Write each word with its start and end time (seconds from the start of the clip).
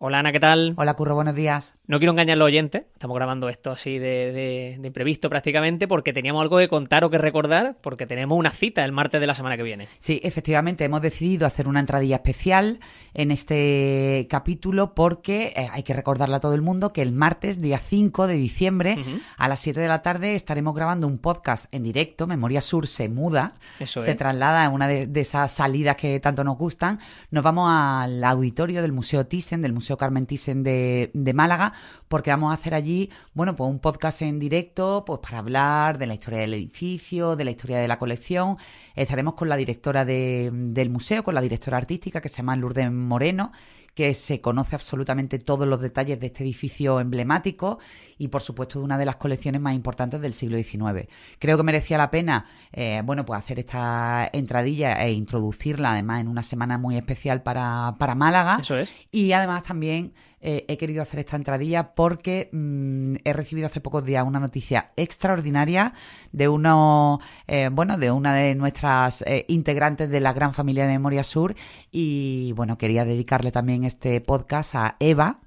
Hola 0.00 0.20
Ana, 0.20 0.30
¿qué 0.30 0.38
tal? 0.38 0.74
Hola 0.76 0.94
Curro, 0.94 1.16
buenos 1.16 1.34
días. 1.34 1.74
No 1.88 1.98
quiero 1.98 2.12
engañar 2.12 2.36
a 2.36 2.38
los 2.38 2.46
oyentes, 2.46 2.82
estamos 2.92 3.16
grabando 3.16 3.48
esto 3.48 3.72
así 3.72 3.98
de, 3.98 4.30
de- 4.32 4.76
de 4.78 4.86
imprevisto 4.86 5.28
prácticamente 5.28 5.88
porque 5.88 6.12
teníamos 6.12 6.40
algo 6.40 6.58
que 6.58 6.68
contar 6.68 7.02
o 7.04 7.10
que 7.10 7.18
recordar 7.18 7.78
porque 7.80 8.06
tenemos 8.06 8.38
una 8.38 8.50
cita 8.50 8.84
el 8.84 8.92
martes 8.92 9.20
de 9.20 9.26
la 9.26 9.34
semana 9.34 9.56
que 9.56 9.64
viene. 9.64 9.88
Sí, 9.98 10.20
efectivamente, 10.22 10.84
hemos 10.84 11.02
decidido 11.02 11.48
hacer 11.48 11.66
una 11.66 11.80
entradilla 11.80 12.14
especial 12.16 12.78
en 13.12 13.32
este 13.32 14.28
capítulo 14.30 14.94
porque 14.94 15.52
eh, 15.56 15.66
hay 15.72 15.82
que 15.82 15.94
recordarle 15.94 16.36
a 16.36 16.40
todo 16.40 16.54
el 16.54 16.62
mundo 16.62 16.92
que 16.92 17.02
el 17.02 17.10
martes, 17.10 17.60
día 17.60 17.78
5 17.78 18.28
de 18.28 18.34
diciembre, 18.34 18.98
a 19.36 19.48
las 19.48 19.58
7 19.58 19.80
de 19.80 19.88
la 19.88 20.02
tarde, 20.02 20.34
estaremos 20.36 20.76
grabando 20.76 21.08
un 21.08 21.18
podcast 21.18 21.66
en 21.74 21.82
directo. 21.82 22.28
Memoria 22.28 22.60
Sur 22.60 22.86
se 22.86 23.08
muda, 23.08 23.54
Eso 23.80 23.98
se 23.98 24.12
es. 24.12 24.16
traslada 24.16 24.64
en 24.64 24.70
una 24.70 24.86
de, 24.86 25.08
de 25.08 25.20
esas 25.22 25.50
salidas 25.50 25.96
que 25.96 26.20
tanto 26.20 26.44
nos 26.44 26.56
gustan. 26.56 27.00
Nos 27.32 27.42
vamos 27.42 27.68
al 27.68 28.22
auditorio 28.22 28.80
del 28.80 28.92
Museo 28.92 29.26
Thyssen, 29.26 29.60
del 29.60 29.72
Museo 29.72 29.87
Carmen 29.96 30.26
Thyssen 30.26 30.62
de, 30.62 31.10
Málaga, 31.34 31.72
porque 32.08 32.30
vamos 32.30 32.50
a 32.50 32.54
hacer 32.54 32.74
allí, 32.74 33.10
bueno, 33.34 33.54
pues 33.54 33.70
un 33.70 33.78
podcast 33.78 34.22
en 34.22 34.38
directo, 34.38 35.04
pues 35.06 35.20
para 35.20 35.38
hablar 35.38 35.98
de 35.98 36.06
la 36.06 36.14
historia 36.14 36.40
del 36.40 36.54
edificio, 36.54 37.36
de 37.36 37.44
la 37.44 37.50
historia 37.52 37.78
de 37.78 37.88
la 37.88 37.98
colección. 37.98 38.56
Estaremos 38.94 39.34
con 39.34 39.48
la 39.48 39.56
directora 39.56 40.04
de- 40.04 40.50
del 40.52 40.90
museo, 40.90 41.22
con 41.22 41.34
la 41.34 41.40
directora 41.40 41.76
artística 41.76 42.20
que 42.20 42.28
se 42.28 42.38
llama 42.38 42.56
Lourdes 42.56 42.90
Moreno, 42.92 43.52
que 43.98 44.14
se 44.14 44.40
conoce 44.40 44.76
absolutamente 44.76 45.40
todos 45.40 45.66
los 45.66 45.80
detalles 45.80 46.20
de 46.20 46.28
este 46.28 46.44
edificio 46.44 47.00
emblemático 47.00 47.80
y, 48.16 48.28
por 48.28 48.42
supuesto, 48.42 48.78
de 48.78 48.84
una 48.84 48.96
de 48.96 49.04
las 49.04 49.16
colecciones 49.16 49.60
más 49.60 49.74
importantes 49.74 50.20
del 50.20 50.34
siglo 50.34 50.56
XIX. 50.56 51.08
Creo 51.40 51.56
que 51.56 51.64
merecía 51.64 51.98
la 51.98 52.08
pena, 52.08 52.46
eh, 52.70 53.02
bueno, 53.04 53.24
pues 53.24 53.40
hacer 53.40 53.58
esta 53.58 54.30
entradilla 54.32 55.02
e 55.02 55.10
introducirla, 55.10 55.94
además, 55.94 56.20
en 56.20 56.28
una 56.28 56.44
semana 56.44 56.78
muy 56.78 56.96
especial 56.96 57.42
para, 57.42 57.96
para 57.98 58.14
Málaga. 58.14 58.58
Eso 58.60 58.78
es. 58.78 58.88
Y 59.10 59.32
además 59.32 59.64
también 59.64 60.14
eh, 60.40 60.64
he 60.68 60.76
querido 60.76 61.02
hacer 61.02 61.20
esta 61.20 61.36
entradilla 61.36 61.94
porque 61.94 62.48
mm, 62.52 63.16
he 63.24 63.32
recibido 63.32 63.66
hace 63.66 63.80
pocos 63.80 64.04
días 64.04 64.24
una 64.26 64.40
noticia 64.40 64.92
extraordinaria 64.96 65.94
de 66.32 66.48
uno, 66.48 67.20
eh, 67.46 67.68
bueno, 67.72 67.98
de 67.98 68.10
una 68.10 68.34
de 68.34 68.54
nuestras 68.54 69.22
eh, 69.22 69.44
integrantes 69.48 70.10
de 70.10 70.20
la 70.20 70.32
gran 70.32 70.54
familia 70.54 70.84
de 70.84 70.92
Memoria 70.92 71.24
Sur 71.24 71.54
y 71.90 72.52
bueno, 72.54 72.78
quería 72.78 73.04
dedicarle 73.04 73.50
también 73.50 73.84
este 73.84 74.20
podcast 74.20 74.74
a 74.74 74.96
Eva, 75.00 75.40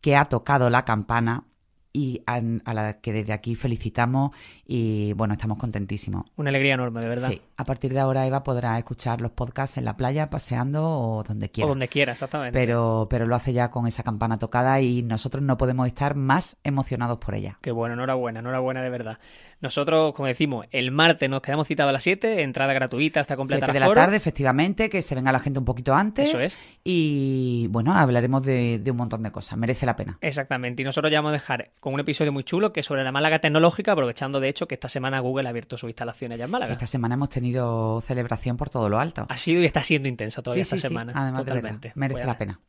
que 0.00 0.16
ha 0.16 0.24
tocado 0.24 0.70
la 0.70 0.84
campana 0.84 1.44
y 1.92 2.22
a, 2.26 2.40
a 2.64 2.74
la 2.74 3.00
que 3.00 3.12
desde 3.12 3.32
aquí 3.32 3.54
felicitamos 3.54 4.30
y 4.66 5.12
bueno, 5.14 5.34
estamos 5.34 5.58
contentísimos. 5.58 6.24
Una 6.36 6.50
alegría 6.50 6.74
enorme, 6.74 7.00
de 7.00 7.08
verdad. 7.08 7.28
Sí, 7.28 7.40
a 7.56 7.64
partir 7.64 7.92
de 7.92 8.00
ahora 8.00 8.26
Eva 8.26 8.42
podrá 8.42 8.78
escuchar 8.78 9.20
los 9.20 9.32
podcasts 9.32 9.76
en 9.76 9.84
la 9.84 9.96
playa, 9.96 10.30
paseando 10.30 10.84
o 10.88 11.22
donde 11.24 11.46
O 11.46 11.50
quiera 11.50 11.68
donde 11.68 11.88
quiera, 11.88 12.12
exactamente. 12.12 12.58
pero, 12.58 13.06
pero 13.10 13.26
lo 13.26 13.34
hace 13.34 13.52
ya 13.52 13.70
con 13.70 13.86
esa 13.86 14.02
campana 14.02 14.38
tocada 14.38 14.80
y 14.80 15.02
nosotros 15.02 15.42
no 15.42 15.56
podemos 15.56 15.86
estar 15.86 16.14
más 16.14 16.56
emocionados 16.64 17.18
por 17.18 17.34
ella. 17.34 17.58
Qué 17.60 17.72
bueno, 17.72 17.94
enhorabuena, 17.94 18.40
enhorabuena 18.40 18.82
de 18.82 18.90
verdad. 18.90 19.18
Nosotros, 19.60 20.14
como 20.14 20.26
decimos, 20.26 20.66
el 20.70 20.90
martes 20.90 21.28
nos 21.28 21.42
quedamos 21.42 21.66
citados 21.66 21.90
a 21.90 21.92
las 21.92 22.02
7, 22.02 22.42
entrada 22.42 22.72
gratuita 22.72 23.20
hasta 23.20 23.36
completa 23.36 23.66
Siete 23.66 23.78
de 23.78 23.86
la 23.86 23.92
tarde, 23.92 24.16
efectivamente, 24.16 24.88
que 24.88 25.02
se 25.02 25.14
venga 25.14 25.32
la 25.32 25.38
gente 25.38 25.58
un 25.58 25.66
poquito 25.66 25.94
antes. 25.94 26.30
Eso 26.30 26.40
es. 26.40 26.56
Y 26.82 27.66
bueno, 27.68 27.92
hablaremos 27.92 28.42
de, 28.42 28.78
de 28.78 28.90
un 28.90 28.96
montón 28.96 29.22
de 29.22 29.30
cosas. 29.30 29.58
Merece 29.58 29.84
la 29.84 29.96
pena. 29.96 30.18
Exactamente, 30.22 30.80
y 30.82 30.84
nosotros 30.84 31.12
ya 31.12 31.18
vamos 31.18 31.30
a 31.30 31.32
dejar 31.34 31.72
con 31.78 31.92
un 31.92 32.00
episodio 32.00 32.32
muy 32.32 32.44
chulo 32.44 32.72
que 32.72 32.80
es 32.80 32.86
sobre 32.86 33.04
la 33.04 33.12
Málaga 33.12 33.38
tecnológica, 33.38 33.92
aprovechando 33.92 34.40
de 34.40 34.48
hecho 34.48 34.66
que 34.66 34.74
esta 34.74 34.88
semana 34.88 35.20
Google 35.20 35.46
ha 35.48 35.50
abierto 35.50 35.76
sus 35.76 35.88
instalaciones 35.90 36.36
allá 36.36 36.46
en 36.46 36.50
Málaga. 36.50 36.72
Esta 36.72 36.86
semana 36.86 37.14
hemos 37.16 37.28
tenido 37.28 38.00
celebración 38.00 38.56
por 38.56 38.70
todo 38.70 38.88
lo 38.88 38.98
alto. 38.98 39.26
Ha 39.28 39.36
sido 39.36 39.60
y 39.60 39.66
está 39.66 39.82
siendo 39.82 40.08
intensa 40.08 40.42
todavía 40.42 40.64
sí, 40.64 40.74
esta 40.74 40.76
sí, 40.76 40.82
sí, 40.82 40.88
semana. 40.88 41.12
además 41.14 41.44
de 41.44 41.52
verdad, 41.52 41.70
totalmente. 41.70 41.92
merece 41.96 42.24
la 42.24 42.38
pena. 42.38 42.60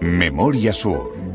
Memoria 0.00 0.72
Sur, 0.72 1.16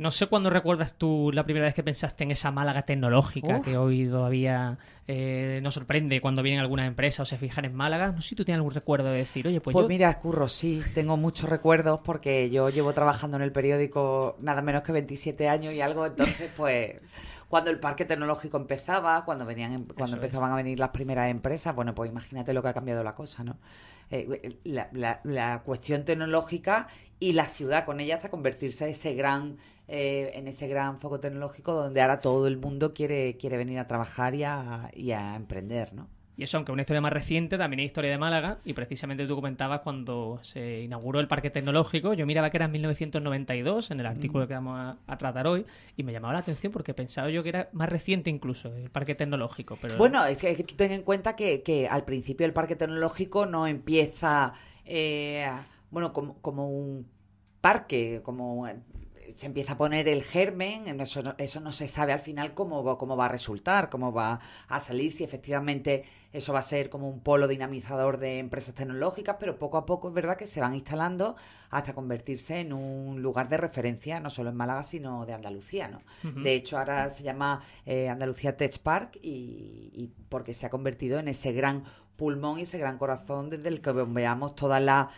No 0.00 0.10
sé 0.10 0.28
cuándo 0.28 0.48
recuerdas 0.48 0.94
tú 0.94 1.30
la 1.30 1.44
primera 1.44 1.66
vez 1.66 1.74
que 1.74 1.82
pensaste 1.82 2.24
en 2.24 2.30
esa 2.30 2.50
Málaga 2.50 2.82
tecnológica 2.82 3.58
Uf. 3.58 3.64
que 3.66 3.76
hoy 3.76 4.08
todavía 4.08 4.78
eh, 5.06 5.60
nos 5.62 5.74
sorprende 5.74 6.22
cuando 6.22 6.42
vienen 6.42 6.58
algunas 6.60 6.86
empresas 6.86 7.20
o 7.20 7.24
se 7.26 7.36
fijan 7.36 7.66
en 7.66 7.74
Málaga. 7.74 8.10
No 8.12 8.22
sé 8.22 8.30
si 8.30 8.34
tú 8.34 8.42
tienes 8.46 8.60
algún 8.60 8.72
recuerdo 8.72 9.10
de 9.10 9.18
decir, 9.18 9.46
oye, 9.46 9.60
pues, 9.60 9.74
Pues 9.74 9.84
yo... 9.84 9.88
mira, 9.88 10.18
Curro, 10.18 10.48
sí, 10.48 10.80
tengo 10.94 11.18
muchos 11.18 11.50
recuerdos 11.50 12.00
porque 12.00 12.48
yo 12.48 12.70
llevo 12.70 12.94
trabajando 12.94 13.36
en 13.36 13.42
el 13.42 13.52
periódico 13.52 14.36
nada 14.40 14.62
menos 14.62 14.82
que 14.84 14.92
27 14.92 15.50
años 15.50 15.74
y 15.74 15.82
algo, 15.82 16.06
entonces 16.06 16.50
pues 16.56 16.94
cuando 17.48 17.70
el 17.70 17.78
parque 17.78 18.06
tecnológico 18.06 18.56
empezaba, 18.56 19.22
cuando 19.26 19.44
venían 19.44 19.72
em- 19.72 19.84
cuando 19.84 20.04
Eso 20.04 20.14
empezaban 20.16 20.50
a 20.50 20.56
venir 20.56 20.78
las 20.78 20.90
primeras 20.90 21.30
empresas, 21.30 21.74
bueno, 21.74 21.94
pues 21.94 22.10
imagínate 22.10 22.54
lo 22.54 22.62
que 22.62 22.68
ha 22.68 22.72
cambiado 22.74 23.04
la 23.04 23.12
cosa, 23.14 23.44
¿no? 23.44 23.58
Eh, 24.10 24.56
la, 24.64 24.88
la- 24.92 25.20
la 25.24 25.62
cuestión 25.62 26.06
tecnológica 26.06 26.88
y 27.18 27.34
la 27.34 27.44
ciudad 27.44 27.84
con 27.84 28.00
ella 28.00 28.14
hasta 28.16 28.30
convertirse 28.30 28.84
en 28.84 28.90
ese 28.92 29.14
gran 29.14 29.58
eh, 29.92 30.30
en 30.34 30.46
ese 30.46 30.68
gran 30.68 30.98
foco 30.98 31.18
tecnológico 31.18 31.72
donde 31.72 32.00
ahora 32.00 32.20
todo 32.20 32.46
el 32.46 32.58
mundo 32.58 32.94
quiere 32.94 33.36
quiere 33.36 33.56
venir 33.56 33.80
a 33.80 33.88
trabajar 33.88 34.36
y 34.36 34.44
a, 34.44 34.88
y 34.94 35.10
a 35.10 35.34
emprender, 35.34 35.92
¿no? 35.92 36.06
Y 36.36 36.44
eso, 36.44 36.56
aunque 36.56 36.72
una 36.72 36.80
historia 36.80 37.02
más 37.02 37.12
reciente, 37.12 37.58
también 37.58 37.80
hay 37.80 37.86
historia 37.86 38.10
de 38.10 38.16
Málaga. 38.16 38.60
Y 38.64 38.72
precisamente 38.72 39.26
tú 39.26 39.34
comentabas 39.34 39.80
cuando 39.80 40.38
se 40.40 40.80
inauguró 40.80 41.20
el 41.20 41.28
Parque 41.28 41.50
Tecnológico. 41.50 42.14
Yo 42.14 42.24
miraba 42.24 42.48
que 42.48 42.56
era 42.56 42.64
en 42.64 42.72
1992, 42.72 43.90
en 43.90 44.00
el 44.00 44.06
artículo 44.06 44.48
que 44.48 44.54
vamos 44.54 44.78
a, 44.78 44.96
a 45.06 45.18
tratar 45.18 45.46
hoy. 45.46 45.66
Y 45.98 46.02
me 46.02 46.12
llamaba 46.12 46.32
la 46.32 46.38
atención 46.38 46.72
porque 46.72 46.94
pensaba 46.94 47.28
yo 47.28 47.42
que 47.42 47.50
era 47.50 47.68
más 47.72 47.90
reciente 47.90 48.30
incluso, 48.30 48.74
el 48.74 48.88
Parque 48.88 49.14
Tecnológico. 49.14 49.76
Pero 49.82 49.98
Bueno, 49.98 50.24
es 50.24 50.38
que, 50.38 50.52
es 50.52 50.56
que 50.56 50.64
tú 50.64 50.76
ten 50.76 50.92
en 50.92 51.02
cuenta 51.02 51.36
que, 51.36 51.62
que 51.62 51.88
al 51.88 52.06
principio 52.06 52.46
el 52.46 52.54
parque 52.54 52.74
tecnológico 52.74 53.44
no 53.44 53.66
empieza, 53.66 54.54
eh, 54.86 55.46
bueno, 55.90 56.14
como, 56.14 56.40
como 56.40 56.70
un 56.70 57.06
parque, 57.60 58.22
como 58.22 58.66
se 59.36 59.46
empieza 59.46 59.72
a 59.74 59.78
poner 59.78 60.08
el 60.08 60.22
germen, 60.22 60.88
en 60.88 61.00
eso, 61.00 61.22
no- 61.22 61.34
eso 61.38 61.60
no 61.60 61.72
se 61.72 61.88
sabe 61.88 62.12
al 62.12 62.20
final 62.20 62.54
cómo, 62.54 62.82
va- 62.84 62.98
cómo 62.98 63.16
va 63.16 63.26
a 63.26 63.28
resultar, 63.28 63.88
cómo 63.90 64.12
va 64.12 64.40
a 64.68 64.80
salir, 64.80 65.12
si 65.12 65.24
efectivamente 65.24 66.04
eso 66.32 66.52
va 66.52 66.60
a 66.60 66.62
ser 66.62 66.90
como 66.90 67.08
un 67.08 67.20
polo 67.20 67.48
dinamizador 67.48 68.18
de 68.18 68.38
empresas 68.38 68.74
tecnológicas, 68.74 69.36
pero 69.40 69.58
poco 69.58 69.76
a 69.78 69.86
poco 69.86 70.08
es 70.08 70.14
verdad 70.14 70.36
que 70.36 70.46
se 70.46 70.60
van 70.60 70.74
instalando 70.74 71.36
hasta 71.70 71.92
convertirse 71.94 72.60
en 72.60 72.72
un 72.72 73.20
lugar 73.22 73.48
de 73.48 73.56
referencia, 73.56 74.20
no 74.20 74.30
solo 74.30 74.50
en 74.50 74.56
Málaga, 74.56 74.82
sino 74.82 75.26
de 75.26 75.32
Andalucía, 75.34 75.88
¿no? 75.88 76.00
De 76.42 76.54
hecho, 76.54 76.78
ahora 76.78 77.10
se 77.10 77.22
llama 77.22 77.62
eh, 77.86 78.08
Andalucía 78.08 78.56
Tech 78.56 78.78
Park 78.78 79.18
y, 79.22 79.90
y 79.92 80.12
porque 80.28 80.54
se 80.54 80.66
ha 80.66 80.70
convertido 80.70 81.18
en 81.18 81.28
ese 81.28 81.52
gran 81.52 81.84
pulmón 82.16 82.58
y 82.58 82.62
ese 82.62 82.78
gran 82.78 82.98
corazón 82.98 83.48
desde 83.50 83.68
el 83.68 83.80
que 83.80 83.92
veamos 83.92 84.54
toda 84.54 84.78
la 84.78 85.10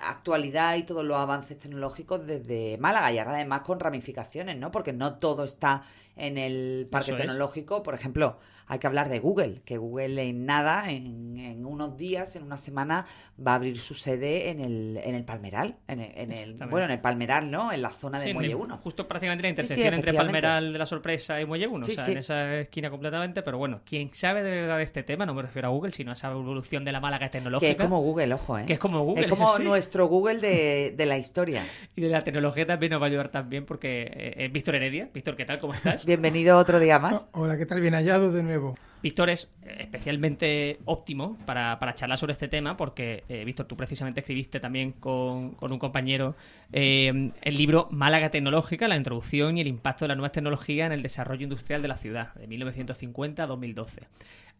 actualidad 0.00 0.76
y 0.76 0.84
todos 0.84 1.04
los 1.04 1.16
avances 1.16 1.58
tecnológicos 1.58 2.26
desde 2.26 2.78
Málaga 2.78 3.12
y 3.12 3.18
ahora 3.18 3.32
además 3.34 3.62
con 3.62 3.80
ramificaciones, 3.80 4.56
¿no? 4.56 4.70
Porque 4.70 4.92
no 4.92 5.14
todo 5.16 5.44
está 5.44 5.82
en 6.16 6.38
el 6.38 6.86
parque 6.90 7.12
Eso 7.12 7.16
es. 7.16 7.22
tecnológico. 7.22 7.82
Por 7.82 7.94
ejemplo, 7.94 8.38
hay 8.68 8.78
que 8.78 8.86
hablar 8.86 9.08
de 9.08 9.18
Google, 9.18 9.62
que 9.64 9.78
Google 9.78 10.22
en 10.22 10.44
nada, 10.46 10.90
en, 10.90 11.38
en 11.38 11.64
unos 11.66 11.96
días, 11.96 12.36
en 12.36 12.42
una 12.42 12.56
semana, 12.58 13.06
va 13.44 13.52
a 13.52 13.54
abrir 13.54 13.78
su 13.78 13.94
sede 13.94 14.50
en 14.50 14.60
el, 14.60 15.00
en 15.02 15.14
el 15.14 15.24
Palmeral, 15.24 15.76
en 15.88 16.00
el, 16.00 16.12
en 16.16 16.32
el- 16.32 16.54
bueno, 16.68 16.84
en 16.84 16.90
el 16.90 17.00
Palmeral, 17.00 17.50
¿no? 17.50 17.72
En 17.72 17.80
la 17.82 17.90
zona 17.90 18.18
de 18.20 18.26
Sí, 18.28 18.34
Muelle 18.34 18.50
el- 18.50 18.56
1. 18.56 18.76
Justo 18.78 19.08
prácticamente 19.08 19.42
la 19.42 19.48
Sí, 19.48 19.54
sí, 19.54 19.80
intersección 19.80 19.94
entre. 19.94 20.12
Palmeral 20.12 20.72
de 20.72 20.78
la 20.78 20.86
Sorpresa 20.86 21.40
y 21.40 21.46
Muelle 21.46 21.66
1, 21.66 21.84
Sí, 21.86 21.92
o 21.92 21.94
sea, 21.94 22.04
sí. 22.04 22.12
en 22.12 22.18
esa 22.18 22.54
esquina 22.58 22.90
completamente, 22.90 23.42
pero 23.42 23.56
bueno, 23.58 23.80
quien 23.86 24.10
sabe 24.12 24.42
de 24.42 24.50
verdad 24.62 24.76
de 24.78 24.82
este 24.82 25.02
tema, 25.02 25.24
no 25.24 25.34
me 25.34 25.42
refiero 25.42 25.68
a 25.68 25.70
Google, 25.70 25.92
sino 25.92 26.10
a 26.10 26.14
esa 26.14 26.30
evolución 26.30 26.84
de 26.84 26.92
la 26.92 27.00
Málaga 27.00 27.30
tecnológica. 27.30 27.66
Que 27.74 27.82
es 27.82 27.88
como 27.88 28.00
Google, 28.02 28.34
ojo, 28.34 28.58
¿eh? 28.58 28.64
Que 28.66 28.74
es 28.74 28.78
como 28.78 29.02
Google, 29.02 29.24
Es 29.26 29.30
como 29.30 29.58
nuestro 29.60 30.06
Google 30.08 30.40
de, 30.40 30.94
de 30.96 31.06
la 31.06 31.16
historia. 31.18 31.64
Y 31.96 32.00
de 32.02 32.08
la 32.10 32.22
tecnología 32.22 32.66
también 32.66 32.90
nos 32.92 33.00
va 33.00 33.06
a 33.06 33.08
ayudar 33.08 33.28
también 33.30 33.64
porque 33.66 34.02
eh, 34.12 34.34
es 34.44 34.52
Víctor 34.52 34.74
Heredia. 34.76 35.08
Víctor, 35.14 35.36
¿qué 35.36 35.44
tal? 35.44 35.58
¿Cómo 35.58 35.74
estás? 35.74 36.04
Bienvenido 36.06 36.58
otro 36.58 36.78
día 36.78 36.98
más. 36.98 37.28
Hola, 37.32 37.56
¿qué 37.56 37.66
tal? 37.66 37.80
Bien 37.80 37.94
hallado 37.94 38.30
de 38.32 38.42
nuevo. 38.42 38.57
Víctor 39.02 39.30
es 39.30 39.52
eh, 39.62 39.76
especialmente 39.80 40.80
óptimo 40.84 41.38
para, 41.46 41.78
para 41.78 41.94
charlar 41.94 42.18
sobre 42.18 42.32
este 42.32 42.48
tema 42.48 42.76
porque, 42.76 43.24
eh, 43.28 43.44
Víctor, 43.44 43.66
tú 43.66 43.76
precisamente 43.76 44.20
escribiste 44.20 44.60
también 44.60 44.92
con, 44.92 45.52
con 45.52 45.72
un 45.72 45.78
compañero 45.78 46.34
eh, 46.72 47.30
el 47.40 47.54
libro 47.54 47.88
Málaga 47.90 48.30
Tecnológica, 48.30 48.88
la 48.88 48.96
introducción 48.96 49.56
y 49.56 49.60
el 49.60 49.68
impacto 49.68 50.04
de 50.04 50.08
la 50.08 50.14
nueva 50.16 50.32
tecnología 50.32 50.86
en 50.86 50.92
el 50.92 51.02
desarrollo 51.02 51.44
industrial 51.44 51.82
de 51.82 51.88
la 51.88 51.96
ciudad, 51.96 52.34
de 52.34 52.46
1950 52.46 53.42
a 53.42 53.46
2012. 53.46 54.08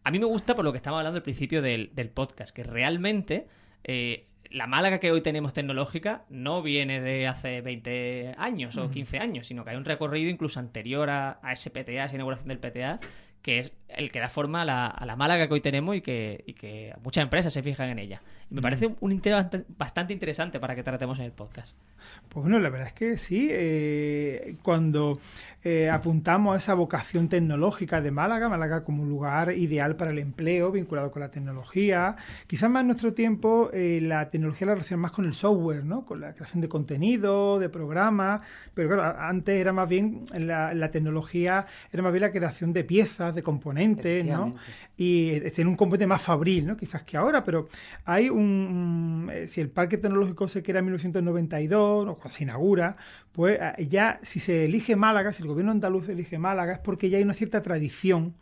A 0.03 0.11
mí 0.11 0.19
me 0.19 0.25
gusta 0.25 0.55
por 0.55 0.63
lo 0.63 0.71
que 0.71 0.77
estamos 0.77 0.99
hablando 0.99 1.17
al 1.17 1.23
principio 1.23 1.61
del, 1.61 1.91
del 1.93 2.09
podcast, 2.09 2.55
que 2.55 2.63
realmente 2.63 3.47
eh, 3.83 4.25
la 4.49 4.65
Málaga 4.65 4.99
que 4.99 5.11
hoy 5.11 5.21
tenemos 5.21 5.53
tecnológica 5.53 6.25
no 6.29 6.61
viene 6.63 7.01
de 7.01 7.27
hace 7.27 7.61
20 7.61 8.35
años 8.37 8.77
o 8.77 8.89
15 8.89 9.19
años, 9.19 9.47
sino 9.47 9.63
que 9.63 9.71
hay 9.71 9.75
un 9.75 9.85
recorrido 9.85 10.29
incluso 10.29 10.59
anterior 10.59 11.09
a, 11.09 11.39
a 11.43 11.53
ese 11.53 11.69
PTA, 11.69 12.03
a 12.03 12.05
esa 12.05 12.15
inauguración 12.15 12.47
del 12.47 12.59
PTA, 12.59 12.99
que 13.41 13.59
es 13.59 13.73
el 13.87 14.11
que 14.11 14.19
da 14.19 14.29
forma 14.29 14.61
a 14.61 14.65
la, 14.65 14.87
a 14.87 15.05
la 15.05 15.15
Málaga 15.15 15.47
que 15.47 15.53
hoy 15.53 15.61
tenemos 15.61 15.95
y 15.95 16.01
que, 16.01 16.43
y 16.45 16.53
que 16.53 16.93
muchas 17.03 17.23
empresas 17.23 17.51
se 17.51 17.63
fijan 17.63 17.89
en 17.89 17.99
ella. 17.99 18.21
Y 18.49 18.55
me 18.55 18.61
parece 18.61 18.95
un 18.99 19.11
interés 19.11 19.45
bastante 19.77 20.13
interesante 20.13 20.59
para 20.59 20.75
que 20.75 20.83
tratemos 20.83 21.19
en 21.19 21.25
el 21.25 21.31
podcast. 21.31 21.75
Pues 22.29 22.43
bueno, 22.43 22.59
la 22.59 22.69
verdad 22.69 22.87
es 22.87 22.93
que 22.93 23.17
sí. 23.17 23.47
Eh, 23.51 24.55
cuando 24.61 25.19
eh, 25.63 25.89
apuntamos 25.89 26.55
a 26.55 26.57
esa 26.57 26.73
vocación 26.73 27.27
tecnológica 27.27 27.99
de 27.99 28.11
Málaga, 28.11 28.47
Málaga 28.47 28.83
como 28.83 29.03
un 29.03 29.09
lugar 29.09 29.51
ideal 29.51 29.97
para 29.97 30.11
el 30.11 30.19
empleo, 30.19 30.71
vinculado 30.71 31.11
con 31.11 31.21
la 31.21 31.29
tecnología. 31.29 32.15
Quizás 32.47 32.69
más 32.69 32.81
en 32.81 32.87
nuestro 32.87 33.13
tiempo 33.13 33.69
eh, 33.73 33.99
la 34.01 34.29
tecnología 34.29 34.67
la 34.67 34.73
relaciona 34.75 35.01
más 35.01 35.11
con 35.11 35.25
el 35.25 35.33
software, 35.33 35.83
¿no? 35.83 36.05
con 36.05 36.21
la 36.21 36.33
creación 36.33 36.61
de 36.61 36.69
contenido, 36.69 37.59
de 37.59 37.67
programas, 37.67 38.41
pero 38.73 38.87
claro, 38.95 39.19
antes 39.19 39.59
era 39.59 39.73
más 39.73 39.89
bien 39.89 40.23
la, 40.33 40.91
tecnología, 40.91 41.67
era 41.91 42.03
más 42.03 42.13
bien 42.13 42.21
la 42.21 42.31
creación 42.31 42.71
de 42.71 42.85
piezas, 42.85 43.35
de 43.35 43.43
componentes, 43.43 44.25
¿no? 44.25 44.55
Y 44.95 45.39
tiene 45.51 45.69
un 45.69 45.75
componente 45.75 46.07
más 46.07 46.21
fabril, 46.21 46.67
¿no? 46.67 46.77
Quizás 46.77 47.03
que 47.03 47.17
ahora, 47.17 47.43
pero 47.43 47.67
hay 48.05 48.29
un... 48.29 49.29
Eh, 49.33 49.47
si 49.47 49.59
el 49.59 49.69
parque 49.69 49.97
tecnológico 49.97 50.47
se 50.47 50.63
crea 50.63 50.79
en 50.79 50.85
1992 50.85 52.07
o 52.07 52.15
cuando 52.15 52.29
se 52.29 52.43
inaugura, 52.43 52.95
pues 53.39 53.57
ya 53.87 54.19
si 54.21 54.41
se 54.41 54.65
elige 54.65 54.97
Málaga, 54.97 55.31
si 55.31 55.43
gobierno 55.43 55.71
andaluz 55.71 56.09
elige 56.09 56.37
Málaga 56.37 56.73
es 56.73 56.79
porque 56.79 57.09
ya 57.09 57.19
hay 57.19 57.23
una 57.23 57.33
cierta 57.33 57.61
tradición 57.63 58.35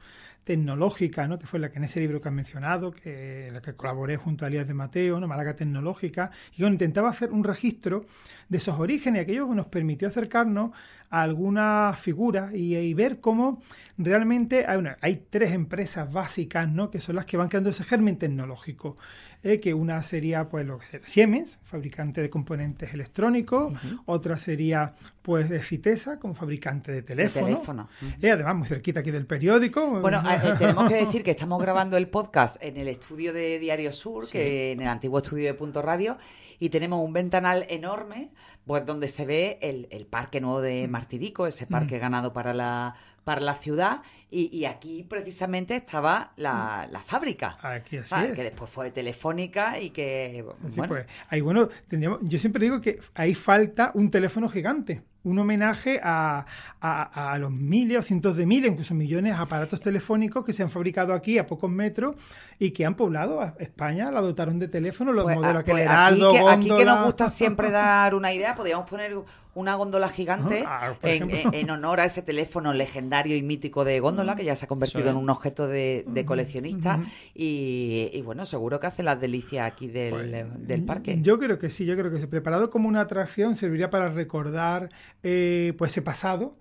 tecnológica, 0.44 1.28
¿no? 1.28 1.38
que 1.38 1.46
fue 1.46 1.60
la 1.60 1.70
que 1.70 1.78
en 1.78 1.84
ese 1.84 2.00
libro 2.00 2.20
que 2.20 2.30
han 2.30 2.34
mencionado, 2.34 2.92
que 2.92 3.52
la 3.54 3.62
que 3.62 3.76
colaboré 3.76 4.18
junto 4.18 4.44
a 4.44 4.48
Elías 4.48 4.68
de 4.68 4.74
Mateo, 4.74 5.20
¿no? 5.20 5.28
Málaga 5.28 5.56
Tecnológica, 5.56 6.32
y 6.56 6.62
yo 6.62 6.68
intentaba 6.68 7.12
hacer 7.12 7.32
un 7.32 7.44
registro 7.44 8.08
de 8.50 8.58
esos 8.58 8.80
orígenes, 8.80 9.22
aquello 9.22 9.48
que 9.48 9.54
nos 9.54 9.68
permitió 9.68 10.08
acercarnos 10.08 10.72
a 11.10 11.22
algunas 11.22 12.00
figuras 12.00 12.54
y, 12.54 12.94
ver 12.94 13.20
cómo 13.20 13.62
realmente 13.98 14.66
hay, 14.68 14.84
hay 15.02 15.26
tres 15.30 15.54
empresas 15.54 16.12
básicas, 16.12 16.70
¿no? 16.70 16.90
que 16.90 17.00
son 17.00 17.16
las 17.16 17.26
que 17.26 17.38
van 17.38 17.50
creando 17.50 17.70
ese 17.70 17.84
germen 17.84 18.18
tecnológico. 18.18 18.98
Eh, 19.44 19.60
que 19.60 19.74
una 19.74 20.02
sería 20.02 20.50
pues 20.50 20.66
lo 20.66 20.80
que 20.80 20.88
sería 20.88 21.08
Siemens, 21.08 21.60
fabricante 21.64 22.22
de 22.22 22.30
componentes 22.30 22.92
electrónicos, 22.94 23.72
otra 24.06 24.36
sería 24.36 24.96
pues 25.22 25.48
de 25.48 25.62
Citesa 25.62 26.20
como 26.20 26.34
fabricante 26.34 26.92
de 26.92 27.04
teléfono. 27.04 27.88
y 28.20 28.28
además 28.28 28.56
muy 28.56 28.68
cerquita 28.68 29.02
aquí 29.02 29.12
del 29.12 29.28
periódico. 29.28 30.02
Bueno, 30.02 30.24
eh, 30.28 30.54
tenemos 30.58 30.90
que 30.90 30.96
decir 30.96 31.24
que 31.24 31.32
estamos 31.32 31.62
grabando 31.62 31.98
el 31.98 32.08
podcast 32.08 32.58
en 32.62 32.78
el 32.78 32.88
estudio 32.88 33.32
de 33.32 33.60
Diario 33.60 33.92
Sur, 33.92 34.28
que 34.32 34.72
en 34.72 34.82
el 34.82 34.88
antiguo 34.88 35.20
estudio 35.20 35.46
de 35.46 35.54
Punto 35.54 35.84
Radio, 35.84 36.18
y 36.60 36.70
tenemos 36.70 37.04
un 37.04 37.14
ventanal 37.14 37.66
enorme 37.70 38.32
pues 38.66 38.86
donde 38.86 39.08
se 39.08 39.26
ve 39.26 39.60
el, 39.62 39.88
el 39.92 40.06
parque 40.06 40.42
nuevo 40.42 40.62
de 40.62 40.88
Martirico, 40.88 41.48
ese 41.48 41.68
parque 41.68 42.00
ganado 42.00 42.34
para 42.34 42.54
la 42.54 42.96
para 43.24 43.42
la 43.42 43.56
ciudad 43.56 44.04
y, 44.30 44.64
aquí 44.66 45.04
precisamente 45.04 45.76
estaba 45.76 46.32
la, 46.38 46.88
la 46.92 47.00
fábrica. 47.00 47.58
Aquí 47.62 47.98
así 47.98 48.34
Que 48.34 48.44
después 48.44 48.70
fue 48.70 48.92
telefónica 48.92 49.80
y 49.80 49.90
que... 49.90 50.46
Sí, 50.70 50.82
pues 50.88 51.06
ahí 51.30 51.42
bueno, 51.42 51.68
tendríamos, 51.88 52.20
yo 52.24 52.40
siempre 52.40 52.64
digo 52.64 52.82
que 52.82 53.00
ahí 53.16 53.36
falta 53.36 53.92
un 53.96 54.12
teléfono 54.12 54.48
gigante 54.50 55.02
un 55.28 55.40
homenaje 55.40 56.00
a, 56.02 56.46
a, 56.80 57.38
los 57.40 57.52
miles 57.52 58.00
o 58.00 58.02
cientos 58.02 58.36
de 58.38 58.46
miles, 58.46 58.72
incluso 58.72 58.94
millones 58.94 59.36
de 59.36 59.42
aparatos 59.42 59.82
telefónicos 59.82 60.46
que 60.46 60.54
se 60.54 60.64
han 60.64 60.72
fabricado 60.72 61.14
aquí 61.14 61.38
a 61.38 61.46
pocos 61.46 61.70
metros 61.70 62.16
y 62.60 62.72
que 62.72 62.86
han 62.86 62.96
poblado 62.96 63.42
a 63.42 63.56
España, 63.60 64.10
la 64.10 64.22
dotaron 64.22 64.58
de 64.58 64.68
teléfono, 64.68 65.12
los 65.12 65.26
pues, 65.26 65.36
modelos 65.36 65.64
pues, 65.64 65.84
Heraldo, 65.84 66.30
aquí 66.30 66.40
que, 66.40 66.50
aquí 66.50 66.78
que 66.78 66.86
nos 66.86 67.06
gusta 67.06 67.30
siempre 67.30 67.72
dar 67.72 68.16
una 68.16 68.34
idea, 68.34 68.56
podríamos 68.56 68.90
poner 68.90 69.14
una 69.58 69.74
góndola 69.74 70.10
gigante 70.10 70.64
ah, 70.68 70.94
en, 71.02 71.70
honor 71.72 72.00
a 72.00 72.06
ese 72.06 72.22
teléfono 72.22 72.74
legendario 72.74 73.36
y 73.36 73.42
mítico 73.42 73.84
de 73.84 74.00
góndola 74.00 74.36
que 74.36 74.46
ya 74.46 74.56
se 74.56 74.66
ha 74.66 74.68
convertido 74.68 75.10
en 75.10 75.16
un 75.16 75.30
objeto 75.32 75.68
de, 75.68 76.24
coleccionista 76.28 77.02
y, 77.34 78.22
bueno, 78.24 78.46
seguro 78.46 78.80
que 78.80 78.88
hace 78.88 79.02
las 79.02 79.20
delicias 79.20 79.66
aquí 79.66 79.88
del, 79.88 80.12
pues, 80.12 80.68
del, 80.68 80.84
parque. 80.84 81.18
Yo 81.22 81.40
creo 81.40 81.58
que 81.58 81.70
sí, 81.70 81.86
yo 81.86 81.98
creo 81.98 82.12
que 82.12 82.18
se 82.18 82.28
preparado 82.28 82.70
como 82.70 82.88
una 82.88 83.02
atracción 83.02 83.56
serviría 83.56 83.90
para 83.90 84.10
recordar 84.10 84.90
eh, 85.24 85.74
pues 85.78 85.92
ese 85.92 86.04
pasado 86.04 86.56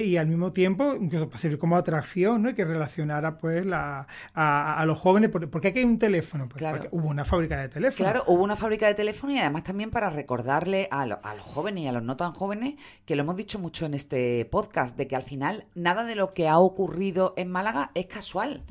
y 0.00 0.16
al 0.16 0.26
mismo 0.26 0.52
tiempo 0.52 0.94
incluso 0.98 1.28
para 1.28 1.38
servir 1.38 1.58
como 1.58 1.76
atracción 1.76 2.42
¿no? 2.42 2.50
y 2.50 2.54
que 2.54 2.64
relacionara 2.64 3.38
pues 3.38 3.66
la, 3.66 4.06
a, 4.34 4.84
los 4.86 4.98
jóvenes 4.98 5.30
porque 5.30 5.68
aquí 5.68 5.80
hay 5.80 5.84
un 5.84 5.98
teléfono 5.98 6.48
pues, 6.48 6.62
porque 6.62 6.88
hubo 6.90 7.08
una 7.08 7.24
fábrica 7.24 7.60
de 7.60 7.68
teléfono 7.68 8.10
claro 8.10 8.24
hubo 8.26 8.42
una 8.42 8.56
fábrica 8.56 8.86
de 8.86 8.94
teléfono 8.94 9.32
y 9.32 9.38
además 9.38 9.64
también 9.64 9.90
para 9.90 10.10
recordarle 10.10 10.88
a, 10.90 11.02
a 11.02 11.34
los 11.34 11.44
jóvenes 11.44 11.84
y 11.84 11.88
a 11.88 11.92
los 11.92 12.02
no 12.02 12.16
tan 12.16 12.32
jóvenes 12.32 12.74
que 13.04 13.16
lo 13.16 13.22
hemos 13.22 13.36
dicho 13.36 13.58
mucho 13.58 13.86
en 13.86 13.94
este 13.94 14.44
podcast 14.46 14.96
de 14.96 15.06
que 15.06 15.16
al 15.16 15.22
final 15.22 15.66
nada 15.74 16.04
de 16.04 16.14
lo 16.14 16.34
que 16.34 16.48
ha 16.48 16.58
ocurrido 16.58 17.34
en 17.36 17.50
Málaga 17.50 17.90
es 17.94 18.06
casual 18.06 18.62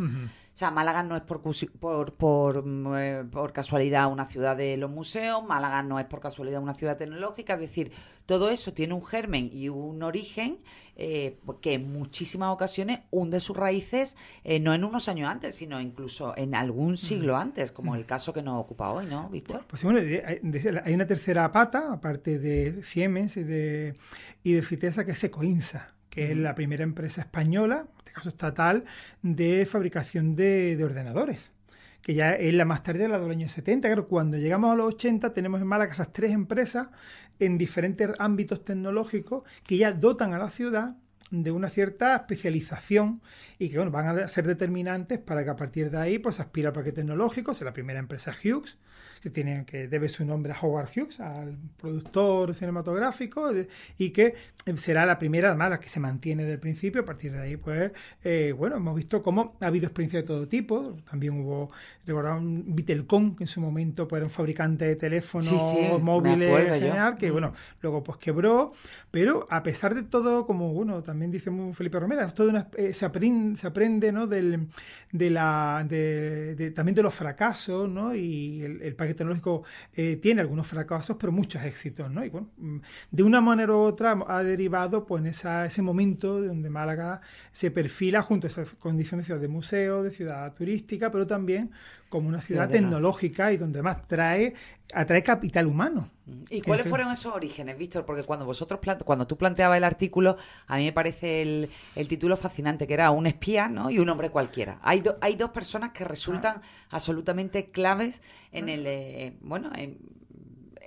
O 0.53 0.57
sea, 0.57 0.69
Málaga 0.69 1.01
no 1.01 1.15
es 1.15 1.21
por, 1.23 1.41
por, 1.41 2.13
por, 2.13 2.65
mm, 2.65 2.95
eh, 2.95 3.23
por, 3.31 3.53
casualidad 3.53 4.11
una 4.11 4.25
ciudad 4.25 4.55
de 4.55 4.77
los 4.77 4.91
museos, 4.91 5.43
Málaga 5.43 5.81
no 5.81 5.99
es 5.99 6.05
por 6.05 6.19
casualidad 6.19 6.61
una 6.61 6.75
ciudad 6.75 6.97
tecnológica, 6.97 7.53
es 7.53 7.61
decir, 7.61 7.91
todo 8.25 8.49
eso 8.49 8.73
tiene 8.73 8.93
un 8.93 9.03
germen 9.03 9.49
y 9.51 9.69
un 9.69 10.03
origen 10.03 10.59
eh, 10.97 11.39
que 11.61 11.73
en 11.73 11.91
muchísimas 11.91 12.53
ocasiones 12.53 12.99
hunde 13.11 13.39
sus 13.39 13.55
raíces 13.55 14.17
eh, 14.43 14.59
no 14.59 14.73
en 14.73 14.83
unos 14.83 15.07
años 15.07 15.29
antes, 15.29 15.55
sino 15.55 15.79
incluso 15.79 16.37
en 16.37 16.53
algún 16.53 16.97
siglo 16.97 17.37
antes, 17.37 17.71
como 17.71 17.95
el 17.95 18.05
caso 18.05 18.33
que 18.33 18.43
nos 18.43 18.61
ocupa 18.61 18.91
hoy, 18.91 19.05
¿no, 19.07 19.29
Víctor? 19.29 19.65
Pues, 19.67 19.83
bueno, 19.83 19.99
hay 19.99 20.93
una 20.93 21.07
tercera 21.07 21.51
pata, 21.51 21.93
aparte 21.93 22.39
de 22.39 22.83
Siemens 22.83 23.37
y 23.37 23.43
de, 23.43 23.95
y 24.43 24.53
de 24.53 24.61
Fitesa, 24.61 25.05
que 25.05 25.11
es 25.11 25.23
Ecoinsa, 25.23 25.95
que 26.09 26.31
es 26.31 26.37
la 26.37 26.53
primera 26.55 26.83
empresa 26.83 27.21
española, 27.21 27.87
caso 28.11 28.29
estatal, 28.29 28.85
de 29.21 29.65
fabricación 29.65 30.33
de, 30.33 30.75
de 30.75 30.83
ordenadores 30.83 31.51
que 32.01 32.15
ya 32.15 32.33
es 32.33 32.53
la 32.53 32.65
más 32.65 32.83
tarde, 32.83 33.07
la 33.07 33.19
de 33.19 33.25
los 33.25 33.35
años 33.35 33.51
70. 33.51 33.87
Claro, 33.87 34.07
cuando 34.07 34.37
llegamos 34.37 34.71
a 34.71 34.75
los 34.75 34.95
80 34.95 35.33
tenemos 35.33 35.61
en 35.61 35.67
Málaga 35.67 35.93
esas 35.93 36.11
tres 36.11 36.31
empresas 36.31 36.89
en 37.39 37.57
diferentes 37.57 38.09
ámbitos 38.19 38.63
tecnológicos 38.63 39.43
que 39.63 39.77
ya 39.77 39.91
dotan 39.93 40.33
a 40.33 40.39
la 40.39 40.49
ciudad 40.49 40.95
de 41.31 41.51
una 41.51 41.69
cierta 41.69 42.15
especialización 42.15 43.21
y 43.57 43.69
que 43.69 43.77
bueno, 43.77 43.91
van 43.91 44.19
a 44.19 44.27
ser 44.27 44.45
determinantes 44.45 45.17
para 45.19 45.43
que 45.43 45.49
a 45.49 45.55
partir 45.55 45.89
de 45.89 45.97
ahí 45.97 46.19
pues 46.19 46.39
aspira 46.39 46.69
al 46.69 46.73
parque 46.73 46.91
tecnológico, 46.91 47.51
es 47.51 47.61
la 47.61 47.73
primera 47.73 47.99
empresa 47.99 48.31
Hughes, 48.31 48.77
que, 49.21 49.29
tiene, 49.29 49.65
que 49.65 49.87
debe 49.87 50.09
su 50.09 50.25
nombre 50.25 50.51
a 50.51 50.59
Howard 50.59 50.89
Hughes, 50.95 51.19
al 51.19 51.55
productor 51.77 52.55
cinematográfico, 52.55 53.51
y 53.97 54.09
que 54.09 54.33
será 54.77 55.05
la 55.05 55.19
primera, 55.19 55.49
además, 55.49 55.69
la 55.69 55.79
que 55.79 55.89
se 55.89 55.99
mantiene 55.99 56.41
desde 56.43 56.55
el 56.55 56.59
principio. 56.59 57.01
A 57.01 57.05
partir 57.05 57.31
de 57.31 57.39
ahí, 57.39 57.57
pues, 57.57 57.91
eh, 58.23 58.53
bueno, 58.57 58.77
hemos 58.77 58.95
visto 58.95 59.21
cómo 59.21 59.57
ha 59.61 59.67
habido 59.67 59.85
experiencias 59.85 60.23
de 60.23 60.27
todo 60.27 60.47
tipo. 60.47 60.97
También 61.09 61.39
hubo, 61.39 61.69
recordamos, 62.05 62.63
Vitelcom, 62.65 63.35
que 63.35 63.43
en 63.43 63.47
su 63.47 63.61
momento 63.61 64.07
pues, 64.07 64.19
era 64.19 64.25
un 64.25 64.31
fabricante 64.31 64.85
de 64.85 64.95
teléfonos 64.95 66.01
móviles 66.01 66.69
general, 66.69 67.15
que, 67.15 67.29
bueno, 67.29 67.53
luego 67.81 68.03
pues 68.03 68.17
quebró. 68.17 68.73
Pero 69.11 69.45
a 69.51 69.61
pesar 69.61 69.93
de 69.93 70.01
todo, 70.01 70.47
como, 70.47 70.73
bueno, 70.73 71.03
también 71.03 71.20
dice 71.29 71.51
Felipe 71.73 71.99
Romero, 71.99 72.31
todo 72.33 72.51
eh, 72.77 72.93
se, 72.93 73.05
aprende, 73.05 73.57
se 73.57 73.67
aprende, 73.67 74.11
¿no? 74.11 74.27
Del, 74.27 74.67
de 75.11 75.29
la, 75.29 75.85
de, 75.87 76.71
también 76.71 76.95
de 76.95 77.03
los 77.03 77.13
fracasos, 77.13 77.89
¿no? 77.89 78.15
Y 78.15 78.61
el, 78.63 78.81
el 78.81 78.95
tecnológico 78.95 79.63
eh, 79.93 80.15
tiene 80.15 80.41
algunos 80.41 80.67
fracasos, 80.67 81.17
pero 81.19 81.31
muchos 81.31 81.63
éxitos, 81.63 82.09
¿no? 82.09 82.23
Y 82.23 82.29
bueno, 82.29 82.49
mm, 82.57 82.77
de 83.11 83.23
una 83.23 83.41
manera 83.41 83.73
u 83.73 83.79
otra 83.79 84.17
ha 84.27 84.43
derivado 84.43 85.05
pues, 85.05 85.21
en 85.21 85.27
esa, 85.27 85.65
ese 85.65 85.81
momento 85.81 86.41
donde 86.41 86.69
Málaga 86.69 87.21
se 87.51 87.71
perfila 87.71 88.21
junto 88.21 88.47
a 88.47 88.49
esas 88.49 88.73
condiciones 88.73 89.25
de 89.25 89.27
ciudad 89.27 89.41
de 89.41 89.47
museo, 89.47 90.03
de 90.03 90.11
ciudad 90.11 90.53
turística, 90.53 91.11
pero 91.11 91.27
también 91.27 91.71
como 92.11 92.27
una 92.27 92.41
ciudad 92.41 92.69
tecnológica 92.69 93.53
y 93.53 93.57
donde 93.57 93.81
más 93.81 94.05
trae, 94.05 94.53
atrae 94.93 95.23
capital 95.23 95.67
humano. 95.67 96.09
¿Y 96.49 96.61
cuáles 96.61 96.87
fueron 96.87 97.11
esos 97.11 97.33
orígenes, 97.33 97.77
Víctor? 97.77 98.05
Porque 98.05 98.23
cuando 98.23 98.45
vosotros 98.45 98.79
cuando 99.03 99.27
tú 99.27 99.37
planteabas 99.37 99.77
el 99.77 99.83
artículo, 99.83 100.37
a 100.67 100.77
mí 100.77 100.85
me 100.85 100.93
parece 100.93 101.41
el, 101.41 101.69
el, 101.95 102.07
título 102.07 102.37
fascinante, 102.37 102.87
que 102.87 102.93
era 102.93 103.11
un 103.11 103.27
espía 103.27 103.67
¿no? 103.67 103.89
y 103.89 103.99
un 103.99 104.09
hombre 104.09 104.29
cualquiera. 104.29 104.79
Hay, 104.81 105.03
hay 105.21 105.35
dos 105.35 105.51
personas 105.51 105.91
que 105.91 106.05
resultan 106.05 106.57
ah. 106.57 106.61
absolutamente 106.89 107.71
claves 107.71 108.21
en 108.51 108.69
el 108.69 108.85
eh, 108.87 109.37
bueno 109.41 109.71
en, 109.75 109.97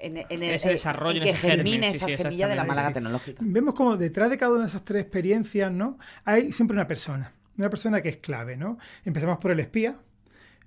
en, 0.05 0.43
ese 0.43 0.71
desarrollo, 0.71 1.23
en, 1.23 1.29
que 1.29 1.35
germine 1.35 1.89
esa 1.89 2.09
semilla 2.09 2.49
de 2.49 2.55
la 2.55 2.65
Málaga 2.65 2.93
tecnológica. 2.93 3.41
Vemos 3.45 3.75
como 3.75 3.97
detrás 3.97 4.31
de 4.31 4.37
cada 4.37 4.53
una 4.53 4.63
de 4.63 4.69
esas 4.69 4.85
tres 4.85 5.03
experiencias, 5.03 5.73
¿no? 5.73 5.99
Hay 6.25 6.53
siempre 6.53 6.75
una 6.75 6.87
persona, 6.87 7.33
una 7.57 7.71
persona 7.71 8.03
que 8.03 8.11
es 8.11 8.17
clave, 8.19 8.57
¿no? 8.57 8.79
Empezamos 9.05 9.39
por 9.39 9.51
el 9.51 9.61
espía, 9.61 9.97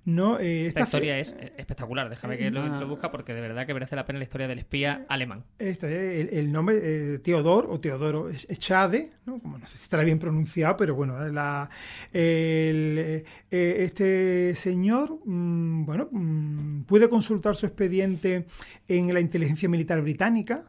no, 0.08 0.40
eh, 0.40 0.64
esta, 0.64 0.84
historia 0.84 1.18
es 1.18 1.36
espectacular, 1.58 2.08
déjame 2.08 2.38
que 2.38 2.50
lo, 2.50 2.66
lo, 2.66 2.88
busca 2.88 3.10
porque 3.10 3.34
de 3.34 3.42
verdad 3.42 3.66
que 3.66 3.74
merece 3.74 3.94
la 3.94 4.06
pena 4.06 4.18
la 4.18 4.22
historia 4.22 4.48
del 4.48 4.58
espía 4.58 5.04
alemán. 5.06 5.44
Este, 5.58 6.38
el, 6.38 6.50
nombre 6.50 6.78
eh, 6.82 7.18
Teodor 7.18 7.66
o 7.68 7.78
Teodoro 7.78 8.30
Schade, 8.32 9.10
¿no? 9.26 9.38
Como 9.38 9.58
no 9.58 9.66
sé 9.66 9.76
si 9.76 9.82
estará 9.82 10.04
bien 10.04 10.18
pronunciado, 10.18 10.78
pero 10.78 10.94
bueno, 10.94 11.28
la, 11.28 11.68
eh, 12.14 13.22
este 13.50 14.54
señor, 14.54 15.18
mm, 15.26 15.84
bueno, 15.84 16.08
mm, 16.10 16.84
pude 16.84 17.10
consultar 17.10 17.54
su 17.54 17.66
expediente 17.66 18.46
en 18.88 19.12
la 19.12 19.20
inteligencia 19.20 19.68
militar 19.68 20.00
británica 20.00 20.64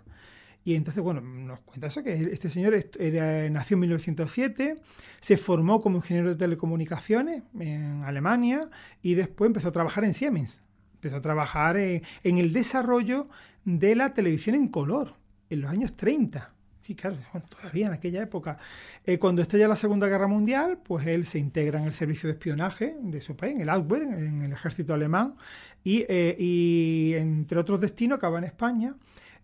Y 0.63 0.75
entonces, 0.75 1.01
bueno, 1.01 1.21
nos 1.21 1.61
cuenta 1.61 1.87
eso, 1.87 2.03
que 2.03 2.13
este 2.13 2.49
señor 2.49 2.73
era, 2.99 3.49
nació 3.49 3.75
en 3.75 3.79
1907, 3.81 4.81
se 5.19 5.37
formó 5.37 5.81
como 5.81 5.97
ingeniero 5.97 6.29
de 6.29 6.35
telecomunicaciones 6.35 7.43
en 7.59 8.03
Alemania 8.03 8.69
y 9.01 9.15
después 9.15 9.47
empezó 9.47 9.69
a 9.69 9.71
trabajar 9.71 10.03
en 10.03 10.13
Siemens. 10.13 10.61
Empezó 10.95 11.17
a 11.17 11.21
trabajar 11.21 11.77
en, 11.77 12.03
el 12.23 12.51
desarrollo 12.51 13.29
de 13.63 13.95
la 13.95 14.13
televisión 14.13 14.55
en 14.55 14.67
color 14.67 15.13
en 15.49 15.61
los 15.61 15.71
años 15.71 15.95
30. 15.95 16.53
Sí, 16.81 16.93
claro, 16.93 17.17
todavía 17.49 17.87
en 17.87 17.93
aquella 17.93 18.21
época. 18.21 18.59
Eh, 19.05 19.17
cuando 19.17 19.41
estalla 19.41 19.67
la 19.67 19.77
Segunda 19.77 20.07
Guerra 20.07 20.27
Mundial, 20.27 20.79
pues 20.83 21.07
él 21.07 21.25
se 21.25 21.39
integra 21.39 21.79
en 21.79 21.85
el 21.85 21.93
servicio 21.93 22.27
de 22.27 22.33
espionaje 22.33 22.97
de 23.01 23.21
su 23.21 23.37
país, 23.37 23.55
en 23.55 23.61
el 23.61 23.69
Abwehr, 23.69 24.03
en 24.03 24.41
el 24.41 24.51
ejército 24.51 24.93
alemán, 24.93 25.35
y, 25.83 26.05
eh, 26.09 26.35
y 26.37 27.13
entre 27.15 27.59
otros 27.59 27.79
destinos 27.79 28.17
acaba 28.17 28.39
en 28.39 28.43
España 28.43 28.95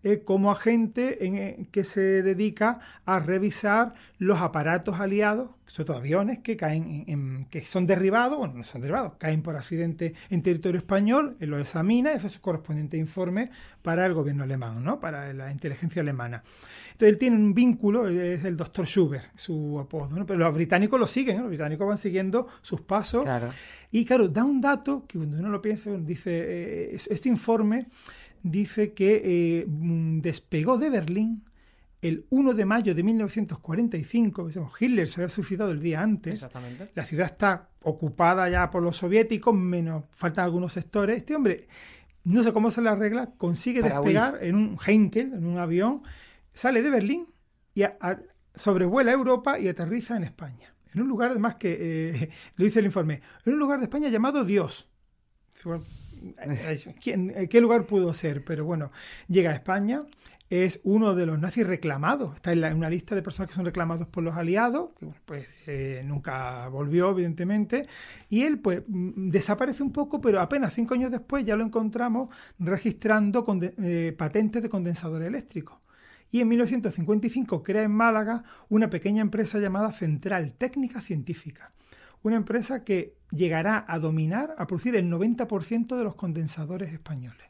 eh, 0.02 0.22
como 0.24 0.50
agente 0.50 1.26
en, 1.26 1.36
eh, 1.36 1.66
que 1.72 1.84
se 1.84 2.22
dedica 2.22 2.80
a 3.04 3.20
revisar 3.20 3.94
los 4.18 4.40
aparatos 4.40 5.00
aliados, 5.00 5.50
sobre 5.66 5.86
todo 5.86 5.96
aviones 5.98 6.38
que 6.38 6.56
caen 6.56 7.04
en, 7.08 7.46
que 7.46 7.64
son 7.64 7.86
derribados, 7.86 8.38
bueno, 8.38 8.54
no 8.54 8.64
son 8.64 8.82
derribados, 8.82 9.14
caen 9.18 9.42
por 9.42 9.56
accidente 9.56 10.14
en 10.30 10.42
territorio 10.42 10.78
español, 10.78 11.36
él 11.40 11.50
lo 11.50 11.58
examina, 11.58 12.12
ese 12.12 12.28
es 12.28 12.34
su 12.34 12.40
correspondiente 12.40 12.96
informe 12.96 13.50
para 13.82 14.06
el 14.06 14.14
gobierno 14.14 14.44
alemán, 14.44 14.82
¿no? 14.84 15.00
para 15.00 15.32
la 15.32 15.50
inteligencia 15.50 16.02
alemana. 16.02 16.42
Entonces 16.92 17.12
él 17.12 17.18
tiene 17.18 17.36
un 17.36 17.52
vínculo, 17.52 18.08
es 18.08 18.44
el 18.44 18.56
doctor 18.56 18.86
Schubert, 18.86 19.36
su 19.36 19.78
apodo, 19.78 20.24
pero 20.24 20.38
los 20.38 20.54
británicos 20.54 20.98
lo 20.98 21.06
siguen, 21.06 21.38
los 21.38 21.48
británicos 21.48 21.86
van 21.86 21.98
siguiendo 21.98 22.46
sus 22.62 22.80
pasos. 22.80 23.26
Y 23.90 24.04
claro, 24.04 24.28
da 24.28 24.44
un 24.44 24.60
dato 24.60 25.04
que 25.06 25.18
cuando 25.18 25.38
uno 25.38 25.50
lo 25.50 25.60
piensa, 25.60 25.90
dice, 25.90 26.30
eh, 26.30 26.98
este 27.10 27.28
informe 27.28 27.88
dice 28.50 28.92
que 28.92 29.22
eh, 29.24 29.66
mm, 29.66 30.20
despegó 30.20 30.78
de 30.78 30.90
Berlín 30.90 31.44
el 32.02 32.26
1 32.30 32.54
de 32.54 32.64
mayo 32.64 32.94
de 32.94 33.02
1945. 33.02 34.50
Hitler 34.78 35.08
se 35.08 35.20
había 35.20 35.34
suicidado 35.34 35.72
el 35.72 35.80
día 35.80 36.02
antes. 36.02 36.46
La 36.94 37.04
ciudad 37.04 37.26
está 37.26 37.68
ocupada 37.82 38.48
ya 38.48 38.70
por 38.70 38.82
los 38.82 38.96
soviéticos, 38.96 39.54
menos 39.54 40.04
faltan 40.12 40.44
algunos 40.44 40.72
sectores. 40.72 41.16
Este 41.16 41.34
hombre, 41.34 41.68
no 42.24 42.42
sé 42.42 42.52
cómo 42.52 42.70
se 42.70 42.82
la 42.82 42.92
arregla, 42.92 43.32
consigue 43.36 43.82
despegar 43.82 44.38
en 44.42 44.54
un 44.54 44.78
Heinkel, 44.84 45.32
en 45.32 45.46
un 45.46 45.58
avión, 45.58 46.02
sale 46.52 46.82
de 46.82 46.90
Berlín 46.90 47.26
y 47.74 47.84
sobrevuela 48.54 49.12
Europa 49.12 49.58
y 49.58 49.68
aterriza 49.68 50.16
en 50.16 50.24
España. 50.24 50.74
En 50.94 51.02
un 51.02 51.08
lugar, 51.08 51.32
además 51.32 51.56
que, 51.56 51.76
eh, 51.78 52.30
lo 52.56 52.64
dice 52.64 52.78
el 52.78 52.86
informe, 52.86 53.20
en 53.44 53.52
un 53.52 53.58
lugar 53.58 53.78
de 53.78 53.84
España 53.84 54.08
llamado 54.08 54.44
Dios. 54.44 54.88
Eh, 56.38 57.48
¿Qué 57.48 57.60
lugar 57.60 57.86
pudo 57.86 58.12
ser? 58.14 58.44
Pero 58.44 58.64
bueno, 58.64 58.90
llega 59.28 59.50
a 59.50 59.54
España, 59.54 60.04
es 60.48 60.80
uno 60.84 61.14
de 61.14 61.26
los 61.26 61.38
nazis 61.38 61.66
reclamados, 61.66 62.36
está 62.36 62.52
en, 62.52 62.76
una 62.76 62.88
lista 62.88 63.14
de 63.14 63.22
personas 63.22 63.48
que 63.50 63.56
son 63.56 63.64
reclamados 63.64 64.06
por 64.06 64.22
los 64.22 64.36
aliados, 64.36 64.90
pues 65.24 65.46
eh, 65.66 66.02
nunca 66.04 66.68
volvió, 66.68 67.10
evidentemente, 67.10 67.86
y 68.28 68.42
él 68.42 68.60
pues 68.60 68.82
mm, 68.86 69.30
desaparece 69.30 69.82
un 69.82 69.92
poco, 69.92 70.20
pero 70.20 70.40
apenas 70.40 70.72
cinco 70.72 70.94
años 70.94 71.10
después 71.10 71.44
ya 71.44 71.56
lo 71.56 71.64
encontramos 71.64 72.28
registrando 72.58 73.44
eh, 73.82 74.14
patentes 74.16 74.62
de 74.62 74.68
condensador 74.68 75.22
eléctrico. 75.22 75.82
Y 76.30 76.40
en 76.40 76.48
1955 76.48 77.62
crea 77.62 77.84
en 77.84 77.92
Málaga 77.92 78.44
una 78.68 78.90
pequeña 78.90 79.22
empresa 79.22 79.58
llamada 79.58 79.92
Central 79.92 80.54
Técnica 80.58 81.00
Científica 81.00 81.72
una 82.26 82.36
empresa 82.36 82.82
que 82.82 83.14
llegará 83.30 83.84
a 83.86 84.00
dominar, 84.00 84.54
a 84.58 84.66
producir 84.66 84.96
el 84.96 85.08
90% 85.08 85.96
de 85.96 86.02
los 86.04 86.16
condensadores 86.16 86.92
españoles. 86.92 87.46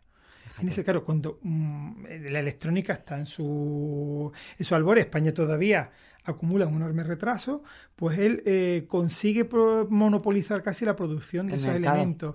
En 0.59 0.69
ese 0.69 0.85
caso, 0.85 1.05
cuando 1.05 1.39
mm, 1.43 2.05
la 2.31 2.41
electrónica 2.41 2.95
está 2.95 3.19
en 3.19 3.27
su, 3.27 4.33
en 4.59 4.65
su 4.65 4.75
albor, 4.75 4.99
España 4.99 5.33
todavía 5.33 5.91
acumula 6.25 6.67
un 6.67 6.77
enorme 6.77 7.05
retraso, 7.05 7.63
pues 7.95 8.19
él 8.19 8.43
eh, 8.45 8.85
consigue 8.89 9.49
monopolizar 9.89 10.63
casi 10.63 10.85
la 10.85 10.97
producción 10.97 11.47
de 11.47 11.57
esos 11.57 11.75
elementos. 11.75 12.35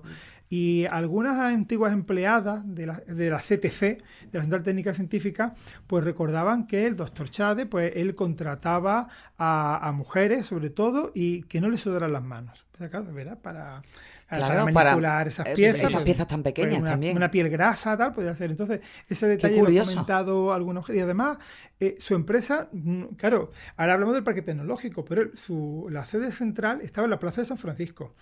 Y 0.54 0.84
algunas 0.84 1.38
antiguas 1.38 1.94
empleadas 1.94 2.62
de 2.74 2.84
la, 2.84 2.96
de 3.06 3.30
la 3.30 3.38
CTC, 3.38 3.80
de 3.80 4.30
la 4.32 4.42
Central 4.42 4.62
Técnica 4.62 4.92
Científica, 4.92 5.54
pues 5.86 6.04
recordaban 6.04 6.66
que 6.66 6.84
el 6.86 6.94
doctor 6.94 7.30
Chade, 7.30 7.64
pues 7.64 7.90
él 7.96 8.14
contrataba 8.14 9.08
a, 9.38 9.92
mujeres, 9.94 10.44
sobre 10.44 10.68
todo, 10.68 11.10
y 11.14 11.44
que 11.44 11.62
no 11.62 11.70
le 11.70 11.78
sudaran 11.78 12.12
las 12.12 12.22
manos. 12.22 12.66
¿verdad? 12.78 13.38
Para, 13.40 13.80
manipular 14.30 15.26
esas 15.26 15.48
piezas. 15.50 15.78
Esas 15.78 15.92
pues, 15.94 16.04
piezas 16.04 16.26
tan 16.26 16.42
pequeñas 16.42 16.72
pues, 16.72 16.82
una, 16.82 16.90
también. 16.90 17.16
Una 17.16 17.30
piel 17.30 17.48
grasa, 17.48 17.96
tal, 17.96 18.12
podría 18.12 18.32
hacer. 18.32 18.50
Entonces, 18.50 18.82
ese 19.08 19.26
detalle 19.28 19.56
lo 19.56 19.70
he 19.70 19.82
comentado 19.82 20.52
algunos. 20.52 20.86
Y 20.90 21.00
además, 21.00 21.38
eh, 21.80 21.96
su 21.98 22.14
empresa, 22.14 22.68
mm, 22.72 23.14
claro, 23.16 23.52
ahora 23.76 23.94
hablamos 23.94 24.14
del 24.14 24.22
parque 24.22 24.42
tecnológico, 24.42 25.02
pero 25.02 25.34
su, 25.34 25.88
la 25.90 26.04
sede 26.04 26.30
central 26.30 26.82
estaba 26.82 27.06
en 27.06 27.10
la 27.10 27.18
Plaza 27.18 27.40
de 27.40 27.46
San 27.46 27.58
Francisco. 27.58 28.14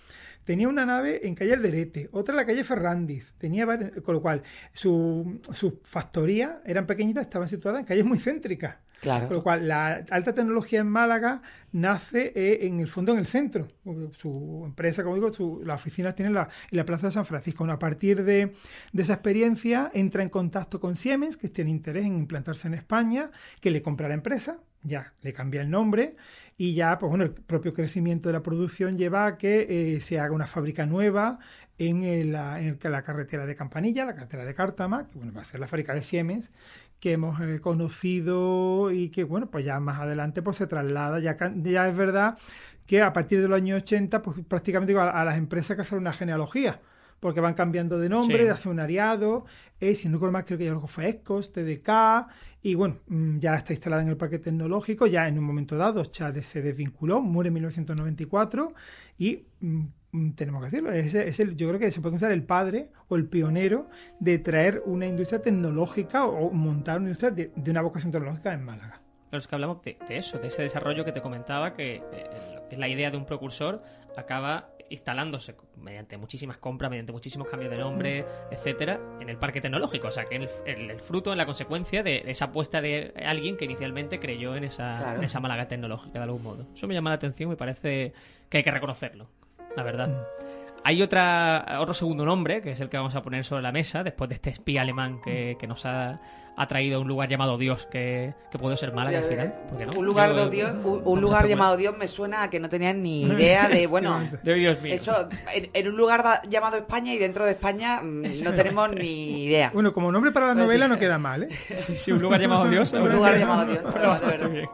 Tenía 0.43 0.67
una 0.67 0.85
nave 0.85 1.27
en 1.27 1.35
calle 1.35 1.53
Alderete, 1.53 2.09
otra 2.11 2.33
en 2.33 2.37
la 2.37 2.45
calle 2.45 2.63
Ferrandiz. 2.63 3.33
Tenía 3.37 3.65
con 4.03 4.15
lo 4.15 4.21
cual 4.21 4.43
su, 4.73 5.39
su 5.51 5.79
factoría 5.83 6.61
eran 6.65 6.87
pequeñitas, 6.87 7.23
estaban 7.23 7.47
situadas 7.47 7.81
en 7.81 7.85
calles 7.85 8.05
muy 8.05 8.17
céntricas. 8.17 8.77
Claro. 9.01 9.27
Con 9.27 9.37
lo 9.37 9.43
cual, 9.43 9.67
la 9.67 10.05
alta 10.11 10.33
tecnología 10.33 10.79
en 10.79 10.87
Málaga 10.87 11.41
nace 11.71 12.33
eh, 12.35 12.67
en 12.67 12.79
el 12.79 12.87
fondo 12.87 13.13
en 13.13 13.17
el 13.17 13.25
centro. 13.25 13.67
Su 14.13 14.61
empresa, 14.63 15.01
como 15.03 15.15
digo, 15.15 15.33
su, 15.33 15.61
las 15.65 15.81
oficinas 15.81 16.13
tienen 16.13 16.35
la, 16.35 16.49
en 16.69 16.77
la 16.77 16.85
Plaza 16.85 17.07
de 17.07 17.13
San 17.13 17.25
Francisco. 17.25 17.65
a 17.65 17.79
partir 17.79 18.23
de, 18.23 18.53
de, 18.93 19.01
esa 19.01 19.13
experiencia, 19.13 19.89
entra 19.95 20.21
en 20.21 20.29
contacto 20.29 20.79
con 20.79 20.95
Siemens, 20.95 21.35
que 21.35 21.49
tiene 21.49 21.71
interés 21.71 22.05
en 22.05 22.19
implantarse 22.19 22.67
en 22.67 22.75
España, 22.75 23.31
que 23.59 23.71
le 23.71 23.81
compra 23.81 24.07
la 24.07 24.13
empresa, 24.13 24.59
ya 24.83 25.13
le 25.21 25.33
cambia 25.33 25.61
el 25.61 25.69
nombre 25.69 26.15
y 26.57 26.73
ya, 26.75 26.99
pues 26.99 27.09
bueno, 27.09 27.23
el 27.23 27.31
propio 27.31 27.73
crecimiento 27.73 28.29
de 28.29 28.33
la 28.33 28.43
producción 28.43 28.97
lleva 28.97 29.25
a 29.25 29.37
que 29.37 29.95
eh, 29.95 30.01
se 30.01 30.19
haga 30.19 30.33
una 30.33 30.47
fábrica 30.47 30.85
nueva 30.85 31.39
en 31.77 32.31
la, 32.31 32.61
en 32.61 32.77
la, 32.83 33.01
carretera 33.01 33.47
de 33.47 33.55
Campanilla, 33.55 34.05
la 34.05 34.13
carretera 34.13 34.45
de 34.45 34.53
Cártama, 34.53 35.07
que 35.07 35.17
bueno, 35.17 35.33
va 35.33 35.41
a 35.41 35.45
ser 35.45 35.59
la 35.59 35.67
fábrica 35.67 35.95
de 35.95 36.03
Siemens, 36.03 36.51
que 36.99 37.13
hemos 37.13 37.41
eh, 37.41 37.59
conocido 37.59 38.91
y 38.91 39.09
que, 39.09 39.23
bueno, 39.23 39.49
pues 39.49 39.65
ya 39.65 39.79
más 39.79 39.99
adelante 39.99 40.43
pues 40.43 40.57
se 40.57 40.67
traslada, 40.67 41.19
ya, 41.19 41.35
ya 41.55 41.87
es 41.87 41.95
verdad 41.95 42.37
que 42.85 43.01
a 43.01 43.13
partir 43.13 43.41
de 43.41 43.47
los 43.47 43.57
años 43.57 43.81
80, 43.81 44.21
pues 44.21 44.37
prácticamente 44.47 44.95
a, 44.95 45.09
a 45.09 45.25
las 45.25 45.37
empresas 45.37 45.75
que 45.75 45.81
hacen 45.81 45.97
una 45.97 46.13
genealogía, 46.13 46.79
porque 47.21 47.39
van 47.39 47.53
cambiando 47.53 47.99
de 47.99 48.09
nombre, 48.09 48.43
de 48.43 48.49
accionariado, 48.49 49.45
eh, 49.79 49.93
si 49.93 50.09
no 50.09 50.15
recuerdo 50.15 50.33
más 50.33 50.43
creo 50.43 50.57
que 50.57 50.65
ya 50.65 50.71
luego 50.71 50.87
fue 50.87 51.07
ESCOS, 51.07 51.53
TDK, 51.53 52.27
y 52.63 52.73
bueno, 52.73 52.97
mm, 53.07 53.37
ya 53.37 53.55
está 53.55 53.73
instalada 53.73 54.01
en 54.01 54.09
el 54.09 54.17
parque 54.17 54.39
tecnológico, 54.39 55.05
ya 55.05 55.27
en 55.27 55.37
un 55.37 55.45
momento 55.45 55.77
dado 55.77 56.03
Chade 56.05 56.41
se 56.41 56.63
desvinculó, 56.63 57.21
muere 57.21 57.49
en 57.49 57.53
1994 57.53 58.73
y 59.19 59.45
mm, 59.59 59.81
mm, 60.11 60.31
tenemos 60.33 60.61
que 60.61 60.71
decirlo, 60.71 60.91
es, 60.91 61.39
el, 61.39 61.55
yo 61.55 61.67
creo 61.67 61.79
que 61.79 61.91
se 61.91 62.01
puede 62.01 62.13
considerar 62.13 62.35
el 62.35 62.43
padre 62.43 62.89
o 63.07 63.15
el 63.15 63.27
pionero 63.27 63.87
de 64.19 64.39
traer 64.39 64.81
una 64.87 65.05
industria 65.05 65.43
tecnológica 65.43 66.25
o, 66.25 66.49
montar 66.49 66.97
una 66.97 67.09
industria 67.09 67.29
de, 67.29 67.51
una 67.69 67.81
vocación 67.83 68.11
tecnológica 68.11 68.51
en 68.51 68.65
Málaga. 68.65 68.99
Es 69.31 69.47
que 69.47 69.55
hablamos 69.55 69.83
de, 69.83 69.95
eso, 70.09 70.39
de 70.39 70.47
ese 70.47 70.63
desarrollo 70.63 71.05
que 71.05 71.11
te 71.11 71.21
comentaba, 71.21 71.73
que 71.73 72.01
eh, 72.11 72.75
la 72.77 72.89
idea 72.89 73.11
de 73.11 73.17
un 73.17 73.25
precursor 73.25 73.81
acaba 74.17 74.71
instalándose 74.91 75.55
mediante 75.77 76.17
muchísimas 76.17 76.57
compras, 76.57 76.91
mediante 76.91 77.11
muchísimos 77.11 77.47
cambios 77.47 77.71
de 77.71 77.77
nombre, 77.77 78.25
etcétera, 78.51 78.99
en 79.19 79.29
el 79.29 79.37
parque 79.37 79.61
tecnológico. 79.61 80.09
O 80.09 80.11
sea, 80.11 80.25
que 80.25 80.35
el, 80.35 80.49
el, 80.65 80.99
fruto, 80.99 81.31
en 81.31 81.37
la 81.37 81.45
consecuencia 81.45 82.03
de, 82.03 82.23
esa 82.27 82.45
apuesta 82.45 82.81
de 82.81 83.13
alguien 83.25 83.57
que 83.57 83.65
inicialmente 83.65 84.19
creyó 84.19 84.55
en 84.55 84.65
esa, 84.65 85.15
en 85.15 85.23
esa 85.23 85.39
Málaga 85.39 85.67
tecnológica 85.67 86.19
de 86.19 86.23
algún 86.23 86.43
modo. 86.43 86.67
Eso 86.75 86.87
me 86.87 86.93
llama 86.93 87.09
la 87.09 87.15
atención 87.15 87.49
y 87.49 87.51
me 87.51 87.57
parece 87.57 88.13
que 88.49 88.57
hay 88.57 88.63
que 88.63 88.71
reconocerlo, 88.71 89.29
la 89.75 89.83
verdad. 89.83 90.09
Mm. 90.09 90.61
Hay 90.83 91.01
otra, 91.03 91.77
otro 91.79 91.93
segundo 91.93 92.25
nombre, 92.25 92.61
que 92.61 92.71
es 92.71 92.79
el 92.79 92.89
que 92.89 92.97
vamos 92.97 93.13
a 93.13 93.21
poner 93.21 93.45
sobre 93.45 93.61
la 93.61 93.71
mesa, 93.71 94.03
después 94.03 94.29
de 94.29 94.35
este 94.35 94.49
espía 94.49 94.81
alemán 94.81 95.21
que, 95.21 95.55
que 95.59 95.67
nos 95.67 95.85
ha, 95.85 96.19
ha, 96.61 96.67
traído 96.67 96.97
a 96.97 97.01
un 97.01 97.07
lugar 97.07 97.29
llamado 97.29 97.57
Dios, 97.57 97.87
que, 97.87 98.33
que 98.51 98.59
puede 98.59 98.77
ser 98.77 98.93
Málaga 98.93 99.19
al 99.19 99.25
final. 99.25 99.55
Un 99.95 100.05
lugar, 100.05 100.49
Dios, 100.49 100.73
un, 100.83 101.21
lugar 101.21 101.47
llamado 101.47 101.77
Dios 101.77 101.97
me 101.97 102.07
suena 102.07 102.43
a 102.43 102.49
que 102.49 102.59
no 102.59 102.69
tenían 102.69 103.01
ni 103.01 103.23
idea 103.23 103.67
de, 103.67 103.87
bueno, 103.87 104.21
de 104.43 104.53
Dios 104.53 104.81
mío. 104.81 104.93
Eso, 104.93 105.29
en, 105.53 105.87
un 105.87 105.97
lugar 105.97 106.41
llamado 106.47 106.77
España 106.77 107.13
y 107.13 107.17
dentro 107.17 107.45
de 107.45 107.51
España 107.51 108.01
mm, 108.01 108.43
no 108.43 108.53
tenemos 108.53 108.91
ni 108.93 109.45
idea. 109.45 109.71
Bueno, 109.73 109.91
como 109.93 110.11
nombre 110.11 110.31
para 110.31 110.47
la 110.47 110.55
novela 110.55 110.87
no 110.87 110.97
queda 110.97 111.17
mal, 111.17 111.43
¿eh? 111.43 111.49
Sí, 111.75 111.95
sí, 111.95 112.11
un 112.11 112.21
lugar 112.21 112.39
llamado 112.39 112.67
Dios. 112.69 112.93
un 112.93 113.11
lugar 113.11 113.37
llamado 113.37 113.65
Dios. 113.65 113.83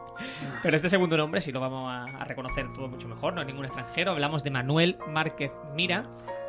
Pero 0.63 0.75
este 0.75 0.89
segundo 0.89 1.15
nombre 1.17 1.41
sí 1.41 1.51
lo 1.51 1.59
vamos 1.59 1.91
a, 1.91 2.23
reconocer 2.25 2.71
todo 2.73 2.87
mucho 2.87 3.07
mejor, 3.07 3.33
no 3.33 3.41
es 3.41 3.47
ningún 3.47 3.65
extranjero. 3.65 4.11
Hablamos 4.11 4.43
de 4.43 4.51
Manuel 4.51 4.97
Márquez 5.07 5.51
Mira 5.75 6.03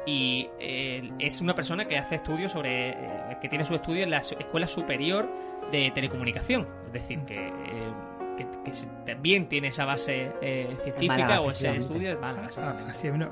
y 0.09 0.49
eh, 0.59 1.11
es 1.19 1.41
una 1.41 1.55
persona 1.55 1.85
que 1.87 1.99
hace 1.99 2.15
estudios 2.17 2.53
sobre. 2.53 2.91
Eh, 2.91 3.37
que 3.43 3.49
tiene 3.49 3.65
su 3.65 3.75
estudio 3.75 4.03
en 4.05 4.11
la 4.11 4.19
Escuela 4.19 4.67
Superior 4.67 5.29
de 5.71 5.91
Telecomunicación. 5.95 6.67
Es 6.87 6.93
decir, 6.93 7.21
que. 7.27 7.49
Eh, 7.49 7.53
también 9.05 9.49
tiene 9.49 9.69
esa 9.69 9.85
base 9.85 10.31
científica 10.85 11.41
o 11.41 11.51
ese 11.51 11.75
estudio 11.77 12.11
de 12.11 12.17
Málaga. 12.17 12.49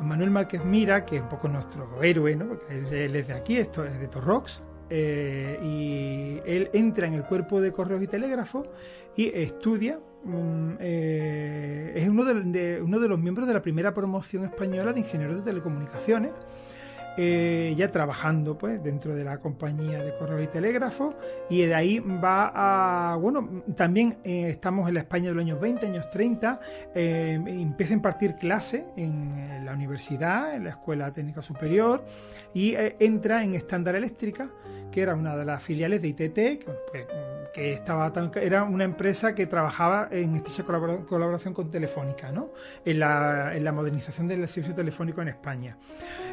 Manuel 0.01 0.31
Márquez 0.31 0.65
Mira, 0.65 1.05
que 1.05 1.17
es 1.17 1.23
un 1.23 1.29
poco 1.29 1.49
nuestro 1.49 2.03
héroe, 2.03 2.35
¿no? 2.35 2.49
porque 2.49 2.75
él, 3.05 3.15
es 3.15 3.29
de 3.29 3.33
aquí, 3.35 3.57
esto 3.57 3.85
es 3.85 3.99
de 4.01 4.09
Torrox, 4.09 4.63
eh, 4.91 5.59
y 5.63 6.41
él 6.45 6.71
entra 6.73 7.07
en 7.07 7.15
el 7.15 7.23
cuerpo 7.25 7.61
de 7.61 7.71
correos 7.71 8.03
y 8.03 8.09
telégrafos 8.09 8.69
y 9.17 9.31
estudia. 9.33 10.01
mm, 10.25 10.73
eh, 10.81 11.93
es 11.95 12.09
uno 12.09 12.25
de, 12.25 12.43
de- 12.43 12.83
uno 12.83 12.99
de 12.99 13.09
los 13.09 13.19
miembros 13.21 13.47
de 13.47 13.55
la 13.55 13.63
primera 13.63 13.95
promoción 13.95 14.43
española 14.45 14.93
de 14.93 15.01
ingenieros 15.01 15.37
de 15.37 15.43
telecomunicaciones. 15.43 16.33
Eh, 17.17 17.75
ya 17.77 17.91
trabajando 17.91 18.59
pues 18.59 18.83
dentro 18.83 19.15
de 19.15 19.25
la 19.25 19.39
compañía 19.39 20.03
de 20.03 20.15
correos 20.15 20.45
y 20.45 20.47
telégrafos 20.49 21.15
y 21.49 21.63
de 21.63 21.75
ahí 21.75 21.99
va 21.99 22.53
a 22.55 23.17
bueno 23.17 23.63
también 23.75 24.19
eh, 24.25 24.49
estamos 24.49 24.89
en 24.89 24.95
la 24.95 25.01
España 25.01 25.29
de 25.29 25.35
los 25.35 25.45
años 25.45 25.61
20 25.61 25.87
años 25.87 26.11
30 26.11 26.61
eh, 26.95 27.41
empieza 27.47 27.93
a 27.93 27.97
impartir 27.97 28.37
clase 28.37 28.87
en, 28.97 29.33
eh, 29.33 29.63
la 29.65 29.73
universidad 29.73 30.55
en 30.55 30.65
la 30.65 30.71
escuela 30.71 31.13
técnica 31.13 31.43
superior 31.43 32.05
y 32.55 32.75
entra 32.77 33.45
en 33.45 33.55
estándar 33.55 33.95
eléctrica 33.95 34.49
que 34.91 35.03
era 35.03 35.15
una 35.15 35.37
de 35.37 35.45
las 35.45 35.63
filiales 35.63 36.01
de 36.03 36.09
ITT 36.09 36.35
que, 36.35 36.67
pues, 36.91 37.07
que 37.53 37.73
estaba 37.73 38.13
tan- 38.13 38.31
era 38.41 38.65
una 38.65 38.85
empresa 38.85 39.35
que 39.35 39.47
trabajaba 39.47 40.09
en 40.11 40.37
estrecha 40.37 40.65
colabora- 40.65 41.05
colaboración 41.07 41.55
con 41.55 41.71
Telefónica 41.71 42.33
¿no? 42.33 42.51
en, 42.85 42.99
la, 43.01 43.57
en 43.57 43.65
la 43.65 43.73
modernización 43.73 44.29
del 44.29 44.47
servicio 44.49 44.75
telefónico 44.75 45.23
en 45.23 45.29
España 45.29 45.79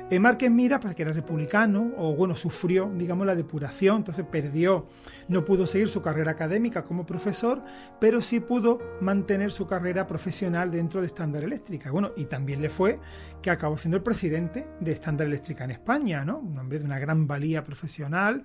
eh, 0.10 0.20
Márquez 0.20 0.52
Mira, 0.52 0.80
pues, 0.80 0.94
que 0.96 1.02
era 1.04 1.14
republicano, 1.14 1.92
o 1.98 2.14
bueno, 2.14 2.36
sufrió, 2.36 2.92
digamos, 2.94 3.26
la 3.26 3.36
depuración, 3.36 3.98
entonces 3.98 4.26
perdió, 4.30 4.86
no 5.30 5.46
pudo 5.46 5.66
seguir 5.66 5.88
su 5.88 6.02
carrera 6.02 6.32
académica 6.32 6.84
como 6.84 7.06
profesor, 7.06 7.64
pero 8.02 8.22
sí 8.22 8.42
pudo 8.42 8.80
mantener 9.00 9.52
su 9.54 9.66
carrera 9.66 10.06
profesional 10.06 10.70
dentro 10.72 11.00
de 11.00 11.08
Estándar 11.08 11.44
Eléctrica. 11.46 11.90
Bueno, 11.90 12.12
y 12.18 12.26
también 12.26 12.62
le 12.62 12.70
fue 12.70 13.00
que 13.42 13.50
acabó 13.50 13.78
siendo 13.78 13.96
el 13.98 14.04
presidente 14.04 14.68
de 14.82 14.92
Estándar 14.92 15.26
Eléctrica 15.28 15.64
en 15.64 15.72
España, 15.72 16.26
¿no? 16.26 16.38
Un 16.40 16.60
hombre 16.60 16.80
de 16.80 16.86
una 16.86 17.00
gran 17.00 17.26
valía 17.26 17.64
profesional. 17.64 18.44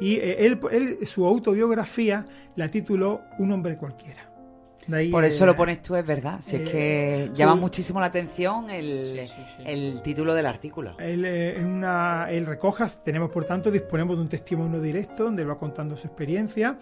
Y 0.00 0.16
eh, 0.16 0.44
él, 0.46 0.58
él, 0.72 1.06
su 1.06 1.26
autobiografía 1.26 2.26
la 2.56 2.68
tituló 2.70 3.22
Un 3.38 3.52
hombre 3.52 3.76
cualquiera. 3.76 4.30
De 4.86 4.98
ahí, 4.98 5.10
Por 5.10 5.24
eso 5.24 5.44
eh, 5.44 5.46
lo 5.46 5.56
pones 5.56 5.80
tú, 5.80 5.96
es 5.96 6.04
verdad. 6.04 6.40
Si 6.42 6.56
eh, 6.56 6.62
es 6.64 6.70
que 6.70 7.26
tú- 7.30 7.34
llama 7.36 7.54
muchísimo 7.54 8.00
la 8.00 8.06
atención 8.06 8.68
el, 8.68 9.14
Sí, 9.14 9.26
sí, 9.28 9.42
sí. 9.56 9.62
el 9.64 10.02
título 10.02 10.34
del 10.34 10.44
artículo. 10.44 10.94
Él, 10.98 11.24
eh, 11.24 11.56
es 11.58 11.64
una, 11.64 12.26
él 12.28 12.44
recoja, 12.44 12.88
tenemos 13.02 13.30
por 13.30 13.44
tanto, 13.46 13.70
disponemos 13.70 14.16
de 14.16 14.22
un 14.22 14.28
testimonio 14.28 14.80
directo 14.82 15.24
donde 15.24 15.42
él 15.42 15.48
va 15.48 15.58
contando 15.58 15.96
su 15.96 16.06
experiencia 16.06 16.76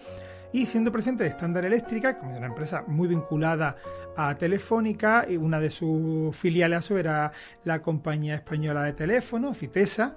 y 0.51 0.65
siendo 0.65 0.91
presidente 0.91 1.23
de 1.23 1.29
Estándar 1.29 1.63
Eléctrica, 1.63 2.17
como 2.17 2.33
de 2.33 2.37
una 2.39 2.47
empresa 2.47 2.83
muy 2.87 3.07
vinculada 3.07 3.77
a 4.17 4.35
Telefónica, 4.37 5.25
y 5.27 5.37
una 5.37 5.59
de 5.59 5.71
sus 5.71 6.35
filiales 6.35 6.79
a 6.79 6.81
su 6.81 6.97
era 6.97 7.31
la 7.63 7.81
compañía 7.81 8.35
española 8.35 8.83
de 8.83 8.93
teléfonos, 8.93 9.57
Citesa, 9.57 10.15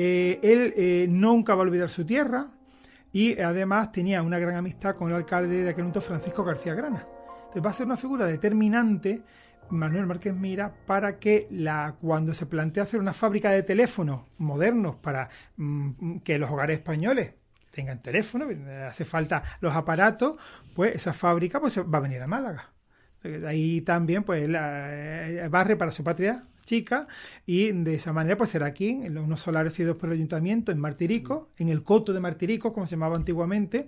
eh, 0.00 0.38
él 0.44 0.74
eh, 0.76 1.06
nunca 1.10 1.56
va 1.56 1.62
a 1.62 1.66
olvidar 1.66 1.90
su 1.90 2.06
tierra 2.06 2.52
y 3.12 3.36
además 3.40 3.90
tenía 3.90 4.22
una 4.22 4.38
gran 4.38 4.54
amistad 4.54 4.94
con 4.94 5.10
el 5.10 5.16
alcalde 5.16 5.64
de 5.64 5.70
aquel 5.70 5.82
momento, 5.82 6.00
Francisco 6.00 6.44
García 6.44 6.72
Grana. 6.72 7.04
Entonces 7.38 7.66
va 7.66 7.70
a 7.70 7.72
ser 7.72 7.86
una 7.86 7.96
figura 7.96 8.24
determinante 8.24 9.24
Manuel 9.70 10.06
Márquez 10.06 10.32
Mira 10.34 10.72
para 10.86 11.18
que 11.18 11.48
la 11.50 11.96
cuando 12.00 12.32
se 12.32 12.46
plantea 12.46 12.84
hacer 12.84 13.00
una 13.00 13.12
fábrica 13.12 13.50
de 13.50 13.64
teléfonos 13.64 14.20
modernos 14.38 14.94
para 14.94 15.30
mm, 15.56 16.18
que 16.18 16.38
los 16.38 16.48
hogares 16.48 16.78
españoles 16.78 17.32
tengan 17.72 18.00
teléfono, 18.00 18.46
hace 18.86 19.04
falta 19.04 19.42
los 19.60 19.74
aparatos, 19.74 20.36
pues 20.76 20.94
esa 20.94 21.12
fábrica 21.12 21.58
pues 21.58 21.76
va 21.76 21.98
a 21.98 22.02
venir 22.02 22.22
a 22.22 22.28
Málaga. 22.28 22.72
Ahí 23.48 23.80
también 23.80 24.22
pues 24.22 24.48
la, 24.48 24.94
eh, 24.94 25.48
barre 25.48 25.74
para 25.74 25.90
su 25.90 26.04
patria 26.04 26.44
chica 26.68 27.08
y 27.46 27.72
de 27.72 27.94
esa 27.94 28.12
manera 28.12 28.36
pues 28.36 28.50
será 28.50 28.66
aquí 28.66 28.88
en 28.88 29.16
unos 29.18 29.40
solares 29.40 29.72
cedidos 29.72 29.96
por 29.96 30.10
el 30.10 30.16
ayuntamiento 30.16 30.70
en 30.70 30.78
Martirico, 30.78 31.48
en 31.56 31.70
el 31.70 31.82
coto 31.82 32.12
de 32.12 32.20
Martirico 32.20 32.72
como 32.72 32.86
se 32.86 32.92
llamaba 32.92 33.16
antiguamente, 33.16 33.86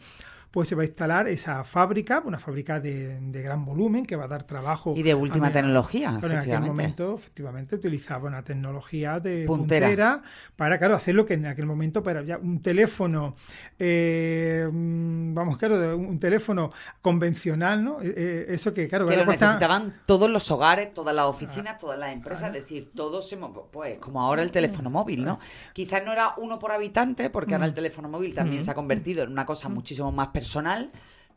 pues 0.51 0.69
se 0.69 0.75
va 0.75 0.83
a 0.83 0.85
instalar 0.85 1.29
esa 1.29 1.63
fábrica, 1.65 2.23
una 2.25 2.39
fábrica 2.39 2.81
de, 2.81 3.21
de 3.21 3.43
gran 3.43 3.65
volumen 3.65 4.05
que 4.05 4.17
va 4.17 4.25
a 4.25 4.29
dar 4.29 4.43
trabajo. 4.43 4.95
Y 4.97 5.03
de 5.05 5.15
última 5.15 5.47
a- 5.49 5.53
tecnología, 5.53 6.17
Claro, 6.19 6.35
en 6.35 6.41
aquel 6.41 6.61
momento, 6.61 7.15
efectivamente, 7.15 7.77
utilizaba 7.77 8.29
una 8.29 8.43
tecnología 8.43 9.21
de 9.21 9.45
Puntera. 9.47 9.87
puntera, 9.87 10.23
para, 10.57 10.79
claro, 10.79 10.97
hacer 10.97 11.15
lo 11.15 11.25
que 11.25 11.35
en 11.35 11.47
aquel 11.47 11.67
momento 11.67 12.03
para 12.03 12.23
ya 12.23 12.37
un 12.39 12.61
teléfono, 12.63 13.37
eh, 13.79 14.69
mm, 14.71 15.35
vamos, 15.35 15.57
claro, 15.57 15.97
un, 15.97 16.19
teléfono 16.19 16.73
convencional, 17.01 17.83
¿no? 17.85 18.01
Eh, 18.03 18.13
eh, 18.17 18.47
eso 18.49 18.75
que, 18.75 18.89
claro, 18.89 19.07
Que 19.07 19.17
lo 19.17 19.25
cuesta- 19.25 19.47
necesitaban 19.47 19.95
todos 20.05 20.29
los 20.29 20.51
hogares, 20.51 20.93
todas 20.93 21.15
las 21.15 21.27
oficinas, 21.27 21.79
todas 21.79 21.99
las 21.99 22.13
empresas, 22.13 22.49
es 22.49 22.55
decir, 22.63 22.91
todos 22.95 23.35
pues 23.71 23.99
como 23.99 24.21
ahora 24.21 24.43
el 24.43 24.51
teléfono 24.51 24.91
móvil, 24.91 25.25
¿no? 25.25 25.39
Quizás 25.73 26.05
no 26.05 26.13
era 26.13 26.35
uno 26.39 26.59
por 26.59 26.73
habitante, 26.73 27.31
porque 27.31 27.55
ahora 27.55 27.67
el 27.67 27.75
teléfono 27.75 28.09
móvil 28.09 28.35
también 28.35 28.63
se 28.63 28.71
ha 28.71 28.75
convertido 28.75 29.23
en 29.23 29.31
una 29.31 29.47
cosa 29.47 29.69
muchísimo 29.69 30.11
más 30.13 30.29
personal. 30.41 30.91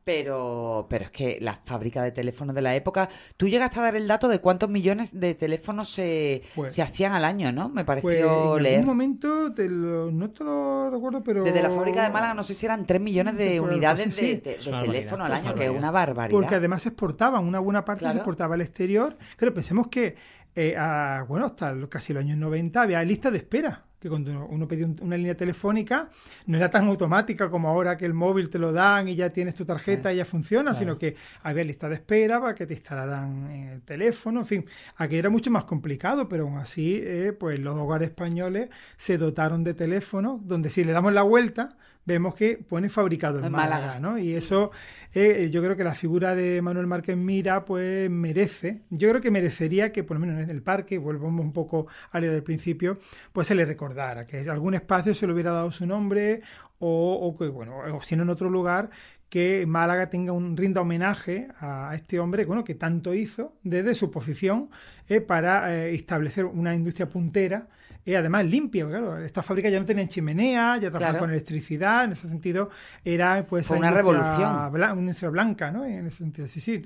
Pero, 0.05 0.85
pero 0.89 1.05
es 1.05 1.11
que 1.11 1.37
las 1.39 1.59
fábricas 1.63 2.03
de 2.03 2.11
teléfonos 2.11 2.53
de 2.53 2.61
la 2.61 2.75
época, 2.75 3.07
tú 3.37 3.47
llegaste 3.47 3.79
a 3.79 3.83
dar 3.83 3.95
el 3.95 4.05
dato 4.05 4.27
de 4.27 4.39
cuántos 4.39 4.69
millones 4.69 5.17
de 5.17 5.33
teléfonos 5.33 5.87
se, 5.89 6.41
Pues- 6.55 6.73
se 6.73 6.81
hacían 6.81 7.13
al 7.13 7.23
año, 7.23 7.53
¿no? 7.53 7.69
Me 7.69 7.85
Pues 7.85 8.01
pareció 8.01 8.57
en 8.57 8.63
leer. 8.63 8.75
algún 8.79 8.87
momento, 8.97 9.53
te 9.53 9.69
lo- 9.69 10.11
no 10.11 10.29
te 10.31 10.43
lo 10.43 10.89
recuerdo, 10.91 11.23
pero... 11.23 11.43
Desde 11.45 11.61
la 11.63 11.69
fábrica 11.71 12.03
de 12.03 12.09
Málaga, 12.09 12.33
no 12.33 12.43
sé 12.43 12.53
si 12.53 12.65
eran 12.65 12.85
3 12.85 12.99
millones 12.99 13.37
de 13.37 13.59
Pues, 13.61 13.71
unidades 13.71 14.03
pues, 14.03 14.15
sí, 14.15 14.35
de, 14.43 14.57
sí. 14.59 14.69
teléfono 14.71 15.23
al 15.23 15.31
año, 15.33 15.55
que 15.55 15.63
es 15.65 15.71
una 15.71 15.89
barbaridad. 15.89 16.37
Porque 16.37 16.55
además 16.55 16.81
se 16.81 16.89
exportaban, 16.89 17.45
una 17.45 17.59
buena 17.59 17.85
parte 17.85 17.99
Claro. 17.99 18.11
se 18.11 18.17
exportaba 18.17 18.55
al 18.55 18.61
exterior. 18.61 19.17
Claro, 19.37 19.53
pensemos 19.53 19.87
que, 19.87 20.17
eh, 20.53 20.75
a- 20.77 21.23
bueno, 21.29 21.45
hasta 21.45 21.73
casi 21.87 22.11
los 22.11 22.23
años 22.25 22.37
90 22.37 22.81
había 22.81 23.01
lista 23.05 23.31
de 23.31 23.37
espera. 23.37 23.85
Que 24.03 24.09
cuando 24.09 24.45
uno- 24.47 24.67
pedía 24.67 24.85
un- 24.85 24.97
una 25.01 25.15
línea 25.15 25.37
telefónica 25.37 26.09
no 26.45 26.57
era 26.57 26.69
tan 26.69 26.87
automática 26.89 27.49
como 27.49 27.69
ahora 27.69 27.95
que 27.97 28.05
el 28.05 28.13
móvil 28.13 28.49
te 28.49 28.59
lo 28.59 28.73
dan 28.73 29.07
y 29.07 29.15
ya 29.15 29.29
tienes 29.29 29.55
tu 29.55 29.63
tarjeta 29.63 30.11
y 30.11 30.17
ya 30.17 30.25
funciona, 30.25 30.75
sino 30.75 30.97
que 30.97 31.15
había 31.41 31.63
lista 31.63 31.87
de 31.87 31.95
espera 31.95 32.41
para 32.41 32.53
que 32.53 32.65
te 32.67 32.73
instalaran 32.73 33.49
el 33.49 33.81
teléfono, 33.83 34.41
en 34.41 34.45
fin, 34.45 34.65
aquí 34.97 35.15
era 35.15 35.29
mucho 35.29 35.49
más 35.51 35.63
complicado, 35.63 36.27
pero 36.27 36.43
aún 36.43 36.57
así, 36.57 36.99
eh, 37.01 37.31
pues 37.31 37.61
los 37.61 37.77
hogares 37.77 38.09
españoles 38.09 38.67
se 38.97 39.17
dotaron 39.17 39.63
de 39.63 39.73
teléfonos 39.73 40.45
donde 40.45 40.69
si 40.69 40.83
le 40.83 40.91
damos 40.91 41.13
la 41.13 41.21
vuelta 41.23 41.77
vemos 42.05 42.35
que 42.35 42.57
pone 42.57 42.89
fabricado 42.89 43.39
en, 43.39 43.45
En 43.45 43.51
Málaga, 43.51 43.79
Málaga. 43.87 43.99
¿no? 43.99 44.17
Y 44.17 44.33
eso 44.33 44.71
eh, 45.13 45.49
yo 45.51 45.63
creo 45.63 45.75
que 45.75 45.83
la 45.83 45.95
figura 45.95 46.35
de 46.35 46.61
Manuel 46.61 46.87
Márquez 46.87 47.17
Mira 47.17 47.65
pues 47.65 48.09
merece, 48.09 48.81
yo 48.89 49.09
creo 49.09 49.21
que 49.21 49.31
merecería 49.31 49.91
que 49.91 50.03
por 50.03 50.17
lo 50.17 50.25
menos 50.25 50.43
en 50.43 50.49
el 50.49 50.61
parque, 50.61 50.97
volvamos 50.97 51.45
un 51.45 51.53
poco 51.53 51.87
a 52.11 52.19
la 52.19 52.25
idea 52.25 52.33
del 52.33 52.43
principio, 52.43 52.97
pues 53.31 53.47
se 53.47 53.55
le 53.55 53.65
recordara, 53.65 54.25
que 54.25 54.39
algún 54.49 54.73
espacio 54.73 55.13
se 55.15 55.27
le 55.27 55.33
hubiera 55.33 55.51
dado 55.51 55.71
su 55.71 55.85
nombre 55.85 56.41
o, 56.79 57.13
o 57.21 57.37
que, 57.37 57.47
bueno, 57.47 57.77
o 57.93 58.01
si 58.01 58.15
no 58.15 58.23
en 58.23 58.29
otro 58.29 58.49
lugar, 58.49 58.89
que 59.33 59.65
Málaga 59.65 60.11
tenga 60.11 60.31
un 60.31 60.55
rinda 60.55 60.81
homenaje 60.81 61.47
a 61.59 61.95
este 61.95 62.19
hombre 62.19 62.45
bueno, 62.45 62.63
que 62.63 62.75
tanto 62.75 63.15
hizo 63.15 63.55
desde 63.63 63.95
su 63.95 64.11
posición 64.11 64.69
eh, 65.09 65.21
para 65.21 65.73
eh, 65.73 65.95
establecer 65.95 66.45
una 66.45 66.75
industria 66.75 67.09
puntera 67.09 67.67
y 68.05 68.13
además 68.15 68.45
limpia. 68.45 68.87
Claro, 68.87 69.17
esta 69.17 69.41
fábrica 69.43 69.69
ya 69.69 69.79
no 69.79 69.85
tenía 69.85 70.07
chimenea, 70.07 70.75
ya 70.77 70.89
trabajaba 70.89 71.11
Claro. 71.11 71.19
con 71.19 71.29
electricidad, 71.31 72.05
en 72.05 72.11
ese 72.13 72.27
sentido 72.29 72.69
era 73.03 73.45
pues 73.47 73.69
una 73.69 73.91
revolución. 73.91 74.71
blan- 74.73 74.91
una 74.93 75.01
industria 75.01 75.29
blanca, 75.29 75.71
¿no? 75.71 75.85
En 75.85 76.05
ese 76.07 76.17
sentido, 76.17 76.47
sí, 76.47 76.59
sí, 76.59 76.81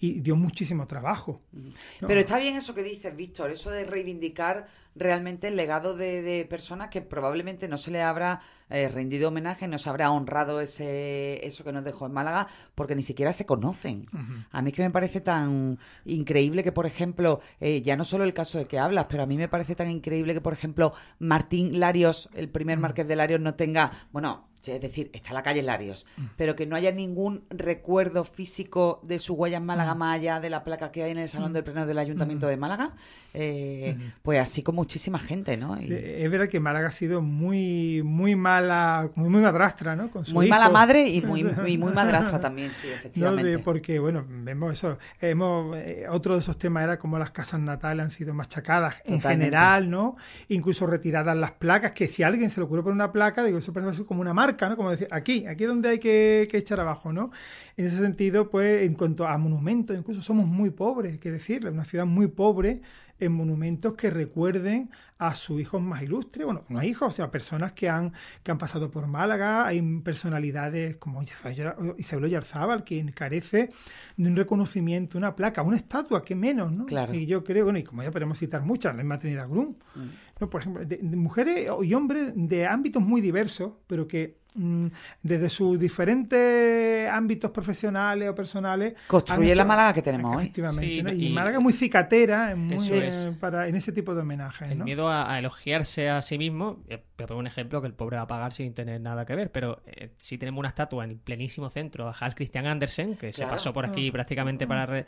y, 0.00 0.06
y 0.06 0.20
dio 0.20 0.36
muchísimo 0.36 0.86
trabajo. 0.86 1.42
¿no? 1.52 2.08
Pero 2.08 2.20
está 2.20 2.38
bien 2.38 2.56
eso 2.56 2.74
que 2.74 2.82
dices, 2.82 3.14
Víctor, 3.16 3.50
eso 3.50 3.70
de 3.70 3.84
reivindicar 3.84 4.66
realmente 5.00 5.48
el 5.48 5.56
legado 5.56 5.96
de, 5.96 6.22
de 6.22 6.44
personas 6.44 6.88
que 6.88 7.00
probablemente 7.00 7.66
no 7.66 7.78
se 7.78 7.90
le 7.90 8.02
habrá 8.02 8.40
eh, 8.72 8.88
rendido 8.88 9.28
homenaje, 9.28 9.66
no 9.66 9.78
se 9.78 9.90
habrá 9.90 10.12
honrado 10.12 10.60
ese 10.60 11.44
eso 11.44 11.64
que 11.64 11.72
nos 11.72 11.82
dejó 11.82 12.06
en 12.06 12.12
Málaga, 12.12 12.46
porque 12.76 12.94
ni 12.94 13.02
siquiera 13.02 13.32
se 13.32 13.44
conocen. 13.44 14.04
A 14.52 14.62
mí 14.62 14.70
es 14.70 14.76
que 14.76 14.82
me 14.82 14.90
parece 14.90 15.20
tan 15.20 15.78
increíble 16.04 16.62
que, 16.62 16.70
por 16.70 16.86
ejemplo, 16.86 17.40
eh, 17.58 17.82
ya 17.82 17.96
no 17.96 18.04
solo 18.04 18.22
el 18.22 18.32
caso 18.32 18.58
de 18.58 18.66
que 18.66 18.78
hablas, 18.78 19.06
pero 19.08 19.24
a 19.24 19.26
mí 19.26 19.36
me 19.36 19.48
parece 19.48 19.74
tan 19.74 19.90
increíble 19.90 20.34
que, 20.34 20.40
por 20.40 20.52
ejemplo, 20.52 20.92
Martín 21.18 21.80
Larios, 21.80 22.28
el 22.32 22.48
primer 22.48 22.78
marqués 22.78 23.08
de 23.08 23.16
Larios, 23.16 23.40
no 23.40 23.54
tenga, 23.54 23.90
bueno, 24.12 24.49
es 24.66 24.80
decir, 24.80 25.10
está 25.12 25.32
la 25.32 25.42
calle 25.42 25.62
Larios, 25.62 26.06
pero 26.36 26.54
que 26.56 26.66
no 26.66 26.76
haya 26.76 26.92
ningún 26.92 27.44
recuerdo 27.50 28.24
físico 28.24 29.00
de 29.02 29.18
su 29.18 29.34
huella 29.34 29.56
en 29.58 29.64
Málaga 29.66 29.94
más 29.94 30.16
allá 30.16 30.40
de 30.40 30.50
la 30.50 30.64
placa 30.64 30.92
que 30.92 31.02
hay 31.02 31.12
en 31.12 31.18
el 31.18 31.28
Salón 31.28 31.52
del 31.52 31.64
Pleno 31.64 31.86
del 31.86 31.98
Ayuntamiento 31.98 32.46
de 32.46 32.56
Málaga, 32.56 32.94
eh, 33.34 33.96
pues 34.22 34.40
así 34.40 34.62
con 34.62 34.74
muchísima 34.74 35.18
gente, 35.18 35.56
¿no? 35.56 35.76
Y 35.80 35.86
Sí, 35.86 35.94
es 35.96 36.30
verdad 36.30 36.48
que 36.48 36.60
Málaga 36.60 36.88
ha 36.88 36.92
sido 36.92 37.22
muy 37.22 38.02
muy 38.02 38.36
mala, 38.36 39.10
muy, 39.14 39.28
muy 39.28 39.40
madrastra, 39.40 39.96
¿no? 39.96 40.10
Con 40.10 40.24
su 40.24 40.34
muy 40.34 40.46
hijo. 40.46 40.54
mala 40.54 40.68
madre 40.68 41.08
y 41.08 41.22
muy, 41.22 41.40
y 41.66 41.78
muy 41.78 41.92
madrastra 41.92 42.40
también, 42.40 42.70
sí, 42.70 42.88
No, 42.88 42.94
efectivamente. 42.94 43.48
de, 43.50 43.58
porque, 43.60 43.98
bueno, 43.98 44.24
vemos 44.28 44.72
eso. 44.72 44.98
Hemos, 45.20 45.76
eh, 45.78 46.06
otro 46.10 46.34
de 46.34 46.40
esos 46.40 46.58
temas 46.58 46.84
era 46.84 46.98
como 46.98 47.18
las 47.18 47.30
casas 47.30 47.60
natales 47.60 48.04
han 48.04 48.10
sido 48.10 48.34
machacadas 48.34 48.96
en 49.04 49.16
Totalmente. 49.16 49.44
general, 49.46 49.90
¿no? 49.90 50.16
Incluso 50.48 50.86
retiradas 50.86 51.36
las 51.36 51.52
placas, 51.52 51.92
que 51.92 52.06
si 52.06 52.22
a 52.22 52.26
alguien 52.26 52.50
se 52.50 52.60
le 52.60 52.64
ocurre 52.64 52.82
poner 52.82 52.94
una 52.94 53.12
placa, 53.12 53.42
digo, 53.44 53.58
eso 53.58 53.72
parece 53.72 54.04
como 54.04 54.20
una 54.20 54.34
marca, 54.34 54.49
¿no? 54.68 54.76
Como 54.76 54.90
decir, 54.90 55.08
aquí, 55.10 55.46
aquí 55.46 55.64
es 55.64 55.68
donde 55.68 55.88
hay 55.88 55.98
que, 55.98 56.48
que 56.50 56.58
echar 56.58 56.80
abajo, 56.80 57.12
¿no? 57.12 57.30
En 57.76 57.86
ese 57.86 57.98
sentido, 57.98 58.50
pues, 58.50 58.84
en 58.84 58.94
cuanto 58.94 59.26
a 59.26 59.36
monumentos, 59.38 59.96
incluso 59.96 60.22
somos 60.22 60.46
muy 60.46 60.70
pobres, 60.70 61.12
hay 61.12 61.18
que 61.18 61.30
decirlo, 61.30 61.70
una 61.70 61.84
ciudad 61.84 62.06
muy 62.06 62.28
pobre 62.28 62.82
en 63.20 63.32
monumentos 63.32 63.94
que 63.94 64.10
recuerden 64.10 64.90
a 65.18 65.34
sus 65.34 65.60
hijos 65.60 65.82
más 65.82 66.02
ilustres, 66.02 66.46
bueno, 66.46 66.64
no 66.70 66.82
hijos, 66.82 67.14
sino 67.14 67.30
personas 67.30 67.72
que 67.72 67.90
han, 67.90 68.12
que 68.42 68.50
han 68.50 68.56
pasado 68.56 68.90
por 68.90 69.06
Málaga, 69.06 69.66
hay 69.66 69.82
personalidades 70.00 70.96
como 70.96 71.22
Isabel 71.22 72.30
Yarzábal, 72.30 72.82
que 72.82 73.04
carece 73.12 73.70
de 74.16 74.28
un 74.30 74.36
reconocimiento, 74.36 75.18
una 75.18 75.36
placa, 75.36 75.62
una 75.62 75.76
estatua, 75.76 76.24
que 76.24 76.34
menos, 76.34 76.72
¿no? 76.72 76.86
Claro. 76.86 77.12
Y 77.12 77.26
yo 77.26 77.44
creo, 77.44 77.64
bueno, 77.64 77.78
y 77.78 77.84
como 77.84 78.02
ya 78.02 78.10
podemos 78.10 78.38
citar 78.38 78.62
muchas, 78.62 78.96
la 78.96 79.04
maternidad 79.04 79.48
Grum, 79.48 79.76
mm. 79.94 80.08
¿no? 80.40 80.48
por 80.48 80.62
ejemplo, 80.62 80.84
de 80.86 81.02
mujeres 81.02 81.68
y 81.82 81.94
hombres 81.94 82.32
de 82.34 82.66
ámbitos 82.66 83.02
muy 83.02 83.20
diversos, 83.20 83.72
pero 83.86 84.08
que 84.08 84.39
desde 84.54 85.48
sus 85.48 85.78
diferentes 85.78 87.08
ámbitos 87.08 87.50
profesionales 87.50 88.28
o 88.28 88.34
personales. 88.34 88.94
Construye 89.06 89.54
la 89.54 89.64
Málaga 89.64 89.94
que 89.94 90.02
tenemos 90.02 90.36
hoy. 90.36 90.42
Efectivamente. 90.44 91.14
y, 91.14 91.30
Málaga 91.30 91.58
es 91.58 91.62
muy 91.62 91.72
cicatera 91.72 92.54
muy, 92.56 92.76
eh, 92.90 93.36
para, 93.38 93.68
en 93.68 93.76
ese 93.76 93.92
tipo 93.92 94.14
de 94.14 94.22
homenajes. 94.22 94.70
El 94.70 94.78
miedo 94.78 95.08
a, 95.08 95.38
elogiarse 95.38 96.08
a 96.08 96.22
sí 96.22 96.38
mismo. 96.38 96.82
Eh, 96.88 97.02
pongo 97.16 97.38
un 97.38 97.46
ejemplo 97.46 97.80
que 97.80 97.86
el 97.86 97.94
pobre 97.94 98.16
va 98.16 98.22
a 98.22 98.26
pagar 98.26 98.52
sin 98.52 98.74
tener 98.74 99.00
nada 99.00 99.26
que 99.26 99.34
ver, 99.34 99.52
pero 99.52 99.82
eh, 99.86 100.10
si 100.16 100.38
tenemos 100.38 100.58
una 100.58 100.68
estatua 100.68 101.04
en 101.04 101.10
el 101.10 101.16
plenísimo 101.18 101.68
centro 101.70 102.08
a 102.08 102.14
Hans 102.18 102.34
Christian 102.34 102.66
Andersen, 102.66 103.16
que 103.16 103.32
se 103.32 103.46
pasó 103.46 103.72
por 103.72 103.84
aquí 103.84 104.08
ah. 104.08 104.12
prácticamente 104.12 104.66
para. 104.66 105.04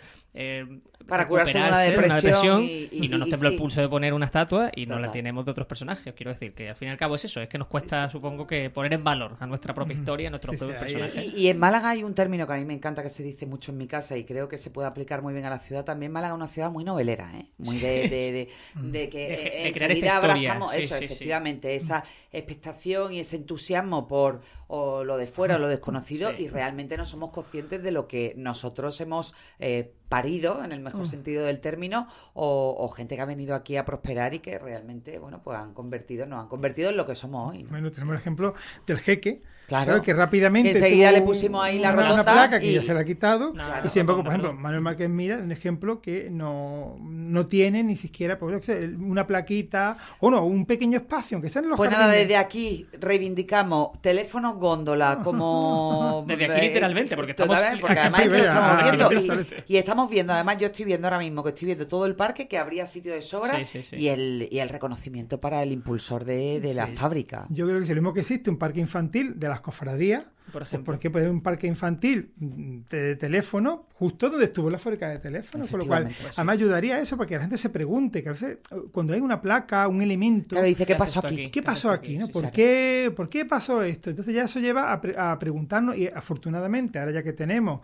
para 1.07 1.27
curarse 1.27 1.59
una 1.59 1.81
depresión, 1.81 2.63
y, 2.63 3.09
no 3.09 3.19
nos 3.19 3.29
tembló 3.29 3.49
el 3.49 3.57
pulso 3.57 3.81
de 3.81 3.89
poner 3.89 4.15
una 4.15 4.27
estatua 4.27 4.71
y 4.75 4.87
no 4.87 4.99
la 4.99 5.11
tenemos 5.11 5.45
de 5.45 5.51
otros 5.51 5.67
personajes. 5.67 6.15
Quiero 6.15 6.33
decir 6.33 6.55
que 6.55 6.69
al 6.69 6.77
fin 6.77 6.89
y 6.89 6.91
al 6.93 6.97
cabo 6.97 7.15
es 7.15 7.25
eso, 7.25 7.41
es 7.41 7.49
que 7.49 7.59
nos 7.59 7.69
cuesta, 7.69 8.09
supongo 8.11 8.47
que 8.47 8.71
poner 8.71 8.93
en 8.93 9.05
valor 9.05 9.32
a 9.39 9.47
nuestra 9.47 9.75
propia 9.75 9.95
historia, 9.95 10.29
a 10.29 10.31
nuestros 10.31 10.57
propios 10.57 10.79
personajes. 10.79 11.35
Y, 11.35 11.49
en 11.49 11.59
Málaga 11.59 11.91
hay 11.91 12.05
un 12.05 12.15
término 12.15 12.47
que 12.47 12.53
a 12.53 12.57
mí 12.57 12.65
me 12.65 12.75
encanta 12.75 13.03
que 13.03 13.11
se 13.11 13.23
dice 13.23 13.47
mucho 13.47 13.73
en 13.73 13.79
mi 13.79 13.87
casa 13.87 14.17
y 14.17 14.25
creo 14.25 14.49
que 14.49 14.59
se 14.59 14.71
puede 14.71 14.89
aplicar 14.89 15.23
muy 15.23 15.33
bien 15.33 15.45
a 15.47 15.51
la 15.51 15.59
ciudad 15.59 15.85
también. 15.85 16.13
Málaga 16.13 16.35
es 16.35 16.37
una 16.37 16.49
ciudad 16.49 16.71
muy 16.71 16.85
novelera, 16.85 17.31
¿eh? 17.39 17.51
Muy 17.59 17.79
de, 17.79 18.09
de, 18.09 19.09
que 19.11 19.63
de, 19.65 19.73
crear 19.73 19.93
esa 19.93 20.07
historia. 20.07 20.61
eso, 20.77 20.97
efectivamente, 20.97 21.75
esa 21.75 22.05
expectación 22.33 23.13
y 23.13 23.21
ese 23.21 23.37
entusiasmo 23.37 24.09
por 24.09 24.41
o 24.75 25.05
lo 25.05 25.19
de 25.19 25.27
fuera 25.27 25.57
o 25.57 25.59
lo 25.59 25.69
desconocido 25.69 26.33
y 26.33 26.49
realmente 26.49 26.97
no 26.97 27.05
somos 27.05 27.31
conscientes 27.31 27.83
de 27.83 27.91
lo 27.91 28.09
que 28.09 28.33
nosotros 28.39 28.99
hemos 29.03 29.35
eh, 29.59 29.93
parido, 30.13 30.63
en 30.63 30.73
el 30.73 30.81
mejor 30.81 31.07
sentido 31.07 31.47
del 31.47 31.61
término, 31.61 32.07
o, 32.35 32.87
gente 32.95 33.17
que 33.17 33.23
ha 33.23 33.25
venido 33.25 33.55
aquí 33.55 33.79
a 33.79 33.87
prosperar 33.87 34.35
y 34.35 34.41
que 34.41 34.59
realmente, 34.59 35.19
bueno, 35.19 35.41
pues 35.43 35.57
han 35.57 35.73
convertido, 35.73 36.27
nos 36.27 36.39
han 36.39 36.49
convertido 36.49 36.91
en 36.91 36.99
lo 36.99 37.07
que 37.07 37.15
somos 37.15 37.51
hoy. 37.51 37.63
Bueno, 37.63 37.91
tenemos 37.91 38.17
el 38.17 38.21
ejemplo 38.21 38.55
del 38.87 38.99
jeque, 38.99 39.41
Claro. 39.73 40.03
que 40.03 40.13
rápidamente. 40.13 40.73
enseguida 40.73 41.13
le 41.13 41.23
pusimos 41.23 41.65
ahí 41.65 41.79
la 41.79 41.93
rotota. 41.93 42.23
placa 42.23 42.61
que 42.61 42.73
ya 42.73 42.83
se 42.83 42.93
la 42.95 43.01
ha 43.01 43.05
quitado. 43.05 43.55
y 43.85 43.89
siempre, 43.89 44.15
por 44.17 44.27
ejemplo, 44.27 44.53
Manuel 44.53 44.83
Márquez 44.83 45.09
Mira, 45.09 45.39
un 45.39 45.53
ejemplo 45.53 46.01
que 46.01 46.29
no, 46.31 46.97
no 47.01 47.47
tiene 47.47 47.83
ni 47.83 47.97
siquiera 47.97 48.39
pues, 48.39 48.69
una 48.99 49.27
plaquita 49.27 49.97
o 50.21 50.31
no, 50.31 50.45
un 50.45 50.67
pequeño 50.67 50.99
espacio, 50.99 51.37
aunque 51.37 51.49
sean 51.49 51.69
los 51.69 51.77
Pues 51.77 51.91
nada, 51.91 52.09
desde 52.09 52.37
aquí 52.37 52.87
reivindicamos 52.93 54.01
teléfonos 54.01 54.57
góndola 54.57 55.21
como. 55.23 56.25
desde 56.29 56.45
aquí 56.45 56.67
literalmente, 56.67 57.17
porque 57.17 57.33
estamos. 57.33 57.59
Porque 57.81 57.99
además 57.99 58.21
estamos 58.21 58.83
viendo. 58.83 59.43
Y, 59.67 59.77
estamos 59.77 60.11
viendo, 60.11 60.33
además, 60.33 60.59
yo 60.59 60.67
estoy 60.67 60.85
viendo 60.85 61.07
ahora 61.07 61.19
mismo 61.19 61.43
que 61.43 61.51
estoy 61.51 61.67
viendo 61.67 61.87
todo 61.87 62.07
el 62.07 62.15
parque, 62.15 62.49
que 62.49 62.59
habría 62.59 62.87
sitio 62.87 63.13
de 63.13 63.23
sobra 63.23 63.61
y, 63.93 64.09
el, 64.09 64.49
y 64.51 64.59
el 64.59 64.69
reconocimiento 64.69 65.41
para 65.41 65.63
el 65.63 65.73
impulsor 65.73 66.25
de, 66.25 66.61
de 66.61 66.75
la 66.75 66.87
fábrica. 66.89 67.47
Yo 67.49 67.67
creo 67.67 67.79
que 67.79 67.85
es 67.85 67.89
lo 67.91 67.97
mismo 67.97 68.13
que 68.13 68.21
existe 68.21 68.51
un 68.51 68.59
parque 68.59 68.81
infantil 68.81 69.39
de 69.39 69.49
las 69.49 69.62
cofradías, 69.63 70.25
por 70.47 70.53
pues, 70.53 70.69
ejemplo. 70.69 70.93
Porque 70.93 71.11
puede 71.11 71.31
un 71.31 71.41
parque 71.41 71.67
infantil 71.67 72.33
de 72.37 73.17
teléfono 73.17 73.87
justo 73.95 74.29
donde 74.29 74.47
estuvo 74.47 74.69
la 74.69 74.79
fábrica 74.79 75.09
de 75.09 75.19
teléfono, 75.19 75.67
con 75.67 75.81
lo 75.81 75.87
cual 75.87 76.05
pues 76.05 76.39
además 76.39 76.55
ayudaría 76.55 76.97
a 76.97 76.99
eso 77.01 77.17
para 77.17 77.29
que 77.29 77.35
la 77.37 77.43
gente 77.43 77.57
se 77.57 77.71
pregunte, 77.71 78.23
que 78.23 78.29
a 78.29 78.33
veces 78.33 78.59
cuando 78.91 79.15
hay 79.15 79.21
una 79.21 79.41
placa, 79.41 79.87
un 79.89 80.03
elemento... 80.03 80.51
Claro, 80.51 80.67
dice, 80.67 80.85
¿qué 80.85 80.97
pasó 80.97 81.21
aquí? 81.25 81.51
¿Qué 81.51 81.63
pasó 81.63 81.91
aquí? 81.91 82.19
¿no? 82.19 82.29
¿Por, 82.29 82.51
qué, 82.51 83.13
¿Por 83.15 83.29
qué 83.29 83.45
pasó 83.45 83.83
esto? 83.83 84.11
Entonces 84.11 84.35
ya 84.35 84.45
eso 84.45 84.61
lleva 84.61 84.93
a, 84.93 85.33
a 85.33 85.39
preguntarnos 85.39 85.97
y 85.97 86.09
afortunadamente, 86.09 86.99
ahora 86.99 87.13
ya 87.13 87.23
que 87.23 87.33
tenemos 87.33 87.81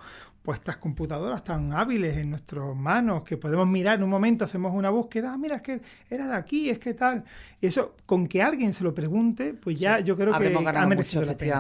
pues 0.49 0.61
estas 0.61 0.79
computadoras 0.79 1.45
tan 1.45 1.75
hábiles 1.75 2.17
en 2.17 2.31
nuestras 2.31 2.75
manos 2.75 3.23
que 3.23 3.37
podemos 3.37 3.67
mirar 3.67 3.99
en 3.99 4.05
un 4.05 4.09
momento, 4.09 4.47
hacemos 4.47 4.73
una 4.73 4.89
búsqueda, 4.89 5.35
ah, 5.35 5.37
mira, 5.37 5.57
es 5.57 5.61
que 5.61 5.83
era 6.09 6.27
de 6.27 6.37
aquí, 6.37 6.71
es 6.71 6.79
que 6.79 6.95
tal. 6.95 7.23
Y 7.61 7.67
eso, 7.67 7.97
con 8.07 8.27
que 8.27 8.41
alguien 8.41 8.73
se 8.73 8.83
lo 8.83 8.95
pregunte, 8.95 9.53
pues 9.53 9.79
ya 9.79 10.01
yo 10.01 10.17
creo 10.17 10.39
que 10.39 10.47
ha 10.47 10.87
merecido 10.87 11.27
la 11.27 11.37
pena. 11.37 11.53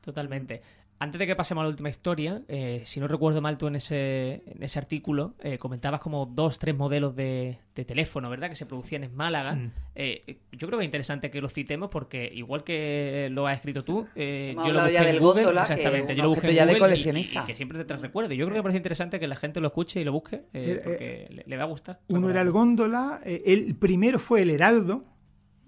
Totalmente. 0.00 0.60
Antes 1.02 1.18
de 1.18 1.26
que 1.26 1.34
pasemos 1.34 1.62
a 1.62 1.64
la 1.64 1.70
última 1.70 1.88
historia, 1.88 2.42
eh, 2.46 2.82
si 2.84 3.00
no 3.00 3.08
recuerdo 3.08 3.40
mal 3.40 3.58
tú 3.58 3.66
en 3.66 3.74
ese, 3.74 4.44
en 4.46 4.62
ese 4.62 4.78
artículo, 4.78 5.34
eh, 5.40 5.58
comentabas 5.58 6.00
como 6.00 6.26
dos, 6.26 6.60
tres 6.60 6.76
modelos 6.76 7.16
de, 7.16 7.58
teléfono, 7.74 8.30
¿verdad? 8.30 8.48
Que 8.48 8.54
se 8.54 8.66
producían 8.66 9.02
en 9.02 9.12
Málaga. 9.16 9.56
Mm. 9.56 9.72
Eh, 9.96 10.38
yo 10.52 10.68
creo 10.68 10.78
que 10.78 10.84
es 10.84 10.86
interesante 10.86 11.28
que 11.32 11.40
los 11.40 11.52
citemos 11.52 11.90
porque 11.90 12.30
igual 12.32 12.62
que 12.62 13.26
lo 13.32 13.48
has 13.48 13.56
escrito 13.56 13.82
tú, 13.82 14.06
yo 14.14 14.72
lo 14.72 14.82
busqué 14.82 15.10
en 15.10 15.18
Google, 15.18 15.60
exactamente, 15.60 16.14
yo 16.14 16.22
lo 16.22 16.28
busqué 16.28 16.56
en 16.56 16.78
Google 16.78 16.96
Y, 16.96 17.24
que 17.46 17.56
siempre 17.56 17.84
te 17.84 17.96
recuerde. 17.96 18.36
Yo 18.36 18.46
creo 18.46 18.58
que 18.58 18.62
parece 18.62 18.76
interesante 18.76 19.18
que 19.18 19.26
la 19.26 19.34
gente 19.34 19.58
lo 19.58 19.66
escuche 19.66 20.00
y 20.00 20.04
lo 20.04 20.12
busque 20.12 20.44
porque 20.52 21.42
le, 21.44 21.56
va 21.56 21.64
a 21.64 21.66
gustar. 21.66 21.98
Uno 22.10 22.30
era 22.30 22.42
el 22.42 22.52
góndola, 22.52 23.20
el 23.24 23.74
primero 23.74 24.20
fue 24.20 24.42
el 24.42 24.50
Heraldo, 24.50 25.02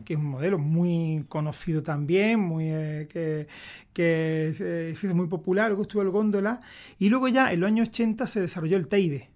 que 0.05 0.15
es 0.15 0.19
un 0.19 0.27
modelo 0.27 0.59
muy 0.59 1.25
conocido 1.29 1.83
también, 1.83 2.41
muy 2.41 2.69
eh, 2.71 3.07
que, 3.11 3.47
que 3.93 4.95
muy 5.15 5.27
popular, 5.29 5.69
luego 5.69 5.83
estuvo 5.83 6.03
el 6.03 6.11
góndola, 6.11 6.61
y 6.99 7.09
luego 7.09 7.29
ya 7.29 7.53
en 7.53 7.61
los 7.61 7.69
años 7.69 7.89
80 7.89 8.27
se 8.27 8.41
desarrolló 8.41 8.77
el 8.77 8.89
Teide 8.89 9.31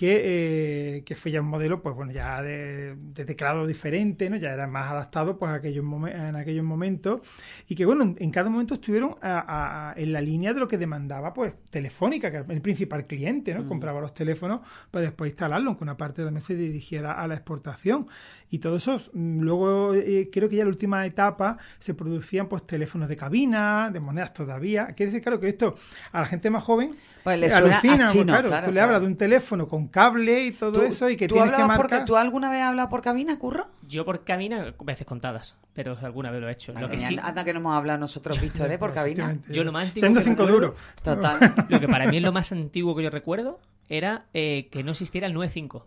que, 0.00 0.96
eh, 0.96 1.04
que, 1.04 1.14
fue 1.14 1.30
ya 1.30 1.42
un 1.42 1.48
modelo, 1.48 1.82
pues 1.82 1.94
bueno, 1.94 2.10
ya 2.10 2.40
de, 2.40 2.96
teclado 3.12 3.66
diferente, 3.66 4.30
¿no? 4.30 4.36
Ya 4.36 4.50
era 4.50 4.66
más 4.66 4.90
adaptado 4.90 5.38
pues 5.38 5.50
a 5.50 5.56
aquellos 5.56 5.84
en 5.84 6.36
aquellos 6.36 6.64
momentos 6.64 7.20
y 7.68 7.74
que 7.74 7.84
bueno, 7.84 8.14
en, 8.16 8.30
cada 8.30 8.48
momento 8.48 8.72
estuvieron 8.72 9.16
en 9.20 10.12
la 10.14 10.20
línea 10.22 10.54
de 10.54 10.60
lo 10.60 10.68
que 10.68 10.78
demandaba 10.78 11.34
pues 11.34 11.52
Telefónica, 11.68 12.30
que 12.30 12.38
era 12.38 12.46
el 12.48 12.62
principal 12.62 13.06
cliente, 13.06 13.52
¿no? 13.52 13.64
Mm. 13.64 13.68
Compraba 13.68 14.00
los 14.00 14.14
teléfonos 14.14 14.62
para 14.90 15.02
después 15.02 15.32
instalarlo, 15.32 15.68
aunque 15.68 15.84
una 15.84 15.98
parte 15.98 16.24
también 16.24 16.46
se 16.46 16.54
dirigiera 16.54 17.12
a 17.12 17.28
la 17.28 17.34
exportación. 17.34 18.06
Y 18.48 18.60
todo 18.60 18.78
eso, 18.78 18.98
mm, 19.12 19.40
luego 19.40 19.92
eh, 19.92 20.30
creo 20.32 20.48
que 20.48 20.56
ya 20.56 20.62
en 20.62 20.68
la 20.68 20.72
última 20.72 21.04
etapa 21.04 21.58
se 21.78 21.92
producían 21.92 22.48
pues 22.48 22.66
teléfonos 22.66 23.06
de 23.06 23.16
cabina, 23.16 23.90
de 23.90 24.00
monedas 24.00 24.32
todavía. 24.32 24.86
Quiere 24.94 25.12
decir, 25.12 25.22
claro, 25.22 25.38
que 25.38 25.48
esto 25.48 25.76
a 26.10 26.20
la 26.20 26.26
gente 26.26 26.48
más 26.48 26.64
joven 26.64 26.96
pues 27.22 27.38
le 27.38 27.52
alucina, 27.52 28.10
claro, 28.10 28.50
tú 28.64 28.72
le 28.72 28.80
hablas 28.80 29.00
de 29.00 29.06
un 29.06 29.16
teléfono 29.16 29.68
con 29.68 29.88
cable 29.88 30.44
y 30.44 30.52
todo 30.52 30.82
eso 30.82 31.08
y 31.10 31.16
que 31.16 31.28
tienes 31.28 31.50
que 31.50 31.64
marcar. 31.64 32.04
¿Tú 32.04 32.16
alguna 32.16 32.50
vez 32.50 32.62
has 32.62 32.68
hablado 32.68 32.88
por 32.88 33.02
cabina, 33.02 33.38
Curro? 33.38 33.68
Yo 33.86 34.04
por 34.04 34.24
cabina, 34.24 34.74
veces 34.84 35.06
contadas, 35.06 35.56
pero 35.74 35.98
alguna 36.02 36.30
vez 36.30 36.40
lo 36.40 36.48
he 36.48 36.52
hecho. 36.52 36.72
lo 36.72 36.88
que 36.88 37.00
sí... 37.00 37.16
Anda 37.20 37.44
que 37.44 37.52
no 37.52 37.60
hemos 37.60 37.76
hablado 37.76 37.98
nosotros, 37.98 38.40
Víctor, 38.42 38.70
¿eh? 38.70 38.78
por 38.78 38.92
cabina. 38.92 39.36
Yo 39.48 39.64
lo 39.64 39.72
más 39.72 39.88
antiguo. 39.88 40.20
cinco 40.20 40.46
duros. 40.46 40.74
Total. 41.02 41.38
Lo 41.68 41.80
que 41.80 41.88
para 41.88 42.06
mí 42.06 42.16
es 42.16 42.22
lo 42.22 42.32
más 42.32 42.52
antiguo 42.52 42.94
que 42.94 43.02
yo 43.02 43.10
recuerdo 43.10 43.60
era 43.88 44.26
eh, 44.34 44.68
que 44.70 44.82
no 44.82 44.92
existiera 44.92 45.26
el 45.26 45.34
95. 45.34 45.86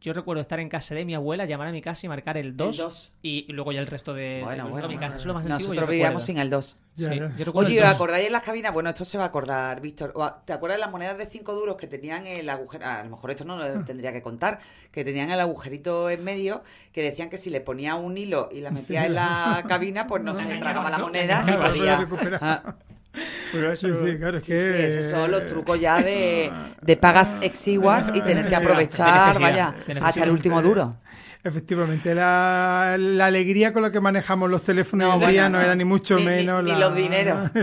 Yo 0.00 0.12
recuerdo 0.12 0.40
estar 0.40 0.60
en 0.60 0.68
casa 0.68 0.94
de 0.94 1.04
mi 1.04 1.14
abuela, 1.14 1.44
llamar 1.44 1.68
a 1.68 1.72
mi 1.72 1.82
casa 1.82 2.06
y 2.06 2.08
marcar 2.08 2.36
el 2.36 2.56
2, 2.56 3.12
y 3.20 3.52
luego 3.52 3.72
ya 3.72 3.80
el 3.80 3.88
resto 3.88 4.14
de, 4.14 4.42
bueno, 4.44 4.68
bueno, 4.68 4.86
mi 4.86 4.96
casa. 4.96 5.16
Eso 5.16 5.22
es 5.22 5.26
lo 5.26 5.34
más 5.34 5.44
Nosotros 5.44 5.88
vivíamos 5.88 6.22
sin 6.22 6.38
el 6.38 6.50
2. 6.50 6.76
sí, 6.96 7.04
Yo 7.36 7.52
Oye, 7.52 7.82
¿acordáis 7.82 8.26
en 8.26 8.32
las 8.32 8.42
cabinas? 8.42 8.72
Bueno, 8.72 8.90
esto 8.90 9.04
se 9.04 9.18
va 9.18 9.24
a 9.24 9.26
acordar, 9.26 9.80
Víctor. 9.80 10.14
¿Te 10.44 10.52
acuerdas 10.52 10.76
de 10.76 10.82
las 10.82 10.90
monedas 10.92 11.18
de 11.18 11.26
5 11.26 11.52
duros 11.52 11.76
que 11.76 11.88
tenían 11.88 12.28
el 12.28 12.48
agujero? 12.48 12.86
A 12.86 13.02
lo 13.02 13.10
mejor 13.10 13.32
esto 13.32 13.44
no 13.44 13.56
lo 13.56 13.64
ah. 13.64 13.84
tendría 13.84 14.12
que 14.12 14.22
contar. 14.22 14.60
Que 14.92 15.04
tenían 15.04 15.30
el 15.30 15.40
agujerito 15.40 16.10
en 16.10 16.22
medio, 16.22 16.62
que 16.92 17.02
decían 17.02 17.28
que 17.28 17.38
si 17.38 17.50
le 17.50 17.60
ponía 17.60 17.96
un 17.96 18.16
hilo 18.16 18.48
y 18.52 18.60
la 18.60 18.70
metía 18.70 19.04
en 19.04 19.14
la 19.14 19.64
cabina, 19.68 20.06
pues 20.06 20.22
no 20.22 20.34
se 20.34 20.44
tragaba 20.58 20.90
la 20.90 20.98
moneda 20.98 21.44
y 21.48 21.56
podía... 21.56 22.76
sí, 23.74 23.88
sí, 24.02 24.16
claro, 24.18 24.38
es 24.38 24.44
que... 24.44 24.98
esos 24.98 25.10
son 25.10 25.30
los 25.30 25.46
trucos 25.46 25.80
ya 25.80 26.02
de, 26.02 26.50
de 26.80 26.96
pagas 26.96 27.36
exiguas 27.40 28.10
y 28.14 28.20
tener 28.20 28.48
que 28.48 28.56
aprovechar, 28.56 29.38
vaya, 29.40 29.74
hasta 30.02 30.24
el 30.24 30.30
último 30.30 30.62
duro. 30.62 30.96
Efectivamente, 31.44 32.14
la, 32.14 32.96
la, 32.98 33.26
alegría 33.26 33.72
con 33.72 33.82
la 33.82 33.92
que 33.92 34.00
manejamos 34.00 34.50
los 34.50 34.62
teléfonos 34.62 35.22
hoy 35.22 35.32
día 35.32 35.48
no 35.48 35.60
era 35.60 35.74
ni 35.74 35.84
mucho 35.84 36.18
menos. 36.18 36.64
Ni, 36.64 36.72
los 36.72 36.94
dineros. 36.94 37.50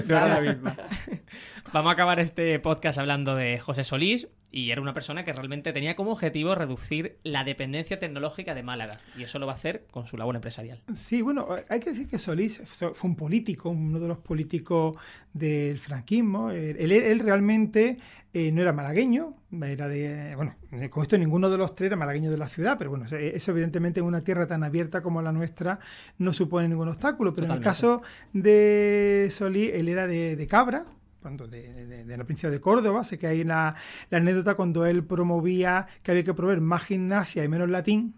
Vamos 1.73 1.89
a 1.89 1.93
acabar 1.93 2.19
este 2.19 2.57
podcast 2.59 2.97
hablando 2.99 3.35
de 3.35 3.59
José 3.59 3.83
Solís 3.83 4.27
y 4.49 4.71
era 4.71 4.81
una 4.81 4.93
persona 4.93 5.25
que 5.25 5.33
realmente 5.33 5.73
tenía 5.73 5.95
como 5.95 6.11
objetivo 6.11 6.55
reducir 6.55 7.17
la 7.23 7.43
dependencia 7.43 7.99
tecnológica 7.99 8.55
de 8.55 8.63
Málaga 8.63 8.99
y 9.17 9.23
eso 9.23 9.39
lo 9.39 9.45
va 9.45 9.53
a 9.53 9.55
hacer 9.55 9.85
con 9.91 10.07
su 10.07 10.15
labor 10.15 10.35
empresarial. 10.35 10.81
Sí, 10.93 11.21
bueno, 11.21 11.49
hay 11.67 11.79
que 11.81 11.89
decir 11.89 12.07
que 12.07 12.17
Solís 12.17 12.61
fue 12.65 13.09
un 13.09 13.15
político, 13.17 13.69
uno 13.69 13.99
de 13.99 14.07
los 14.07 14.19
políticos 14.19 14.95
del 15.33 15.77
franquismo. 15.79 16.51
Él, 16.51 17.19
realmente 17.19 17.97
eh, 18.33 18.51
no 18.53 18.61
era 18.61 18.71
malagueño, 18.71 19.35
era 19.61 19.89
de, 19.89 20.33
bueno, 20.35 20.55
con 20.89 21.03
esto 21.03 21.17
ninguno 21.17 21.49
de 21.49 21.57
los 21.57 21.75
tres 21.75 21.87
era 21.87 21.97
malagueño 21.97 22.31
de 22.31 22.37
la 22.37 22.47
ciudad, 22.47 22.77
pero 22.77 22.91
bueno, 22.91 23.05
eso 23.05 23.51
evidentemente 23.51 23.99
en 23.99 24.05
una 24.05 24.23
tierra 24.23 24.47
tan 24.47 24.63
abierta 24.63 25.01
como 25.01 25.21
la 25.21 25.33
nuestra 25.33 25.79
no 26.19 26.31
supone 26.31 26.69
ningún 26.69 26.87
obstáculo, 26.87 27.33
pero 27.33 27.47
en 27.47 27.53
el 27.53 27.59
caso 27.59 28.03
de 28.31 29.27
Solís, 29.31 29.71
él 29.73 29.89
era 29.89 30.07
de 30.07 30.47
Cabra, 30.47 30.85
cuando 31.25 31.47
de, 31.47 32.05
la 32.05 32.17
provincia 32.17 32.51
de 32.51 32.61
Córdoba. 32.61 33.03
Sé 33.03 33.17
que 33.17 33.25
hay 33.25 33.43
la, 33.43 33.75
la 34.11 34.19
anécdota 34.19 34.53
cuando 34.53 34.85
él 34.85 35.03
promovía 35.03 35.87
que 36.03 36.11
había 36.11 36.23
que 36.23 36.35
proveer 36.35 36.61
más 36.61 36.83
gimnasia 36.83 37.43
y 37.43 37.47
menos 37.47 37.67
latín 37.67 38.13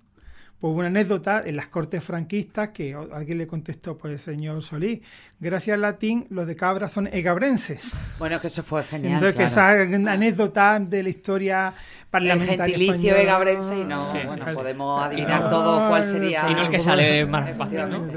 pues 0.59 0.73
una 0.73 0.87
anécdota 0.87 1.41
en 1.45 1.55
las 1.55 1.67
cortes 1.67 2.03
franquistas 2.03 2.69
que 2.69 2.93
alguien 2.93 3.37
le 3.37 3.47
contestó, 3.47 3.97
pues 3.97 4.21
señor 4.21 4.61
Solís, 4.63 5.01
gracias 5.39 5.75
al 5.75 5.81
latín 5.81 6.25
los 6.29 6.47
de 6.47 6.55
Cabra 6.55 6.89
son 6.89 7.07
egabrenses. 7.07 7.93
Bueno, 8.19 8.41
que 8.41 8.47
eso 8.47 8.63
fue 8.63 8.83
genial. 8.83 9.13
Entonces, 9.13 9.35
que 9.35 9.43
esa 9.43 9.69
anécdota 9.71 10.79
de 10.79 11.03
la 11.03 11.09
historia 11.09 11.73
parlamentaria 12.09 12.75
El 12.75 12.81
gentilicio 12.81 13.15
egabrense 13.15 13.77
y 13.79 13.83
no, 13.83 14.01
Sí, 14.01 14.17
sí, 14.21 14.27
bueno, 14.27 14.45
sí. 14.47 14.55
podemos 14.55 15.03
adivinar 15.03 15.49
todos 15.49 15.89
cuál 15.89 16.05
sería... 16.05 16.49
Y 16.49 16.53
no 16.55 16.61
el 16.63 16.69
que 16.69 16.79
sale 16.79 17.25
más 17.25 17.55
fácil, 17.57 17.77
¿no? 17.89 18.07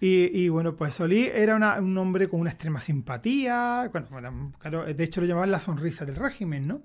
Y, 0.00 0.30
y, 0.44 0.48
bueno, 0.48 0.74
pues 0.76 0.94
Solís 0.94 1.30
era 1.34 1.56
una- 1.56 1.78
un 1.78 1.96
hombre 1.98 2.26
con 2.28 2.40
una 2.40 2.50
extrema 2.50 2.80
simpatía, 2.80 3.88
bueno, 3.92 4.06
bueno, 4.10 4.52
claro, 4.58 4.84
de 4.86 5.04
hecho 5.04 5.20
lo 5.20 5.26
llamaban 5.26 5.50
la 5.50 5.60
sonrisa 5.60 6.06
del 6.06 6.16
régimen, 6.16 6.66
¿no? 6.66 6.80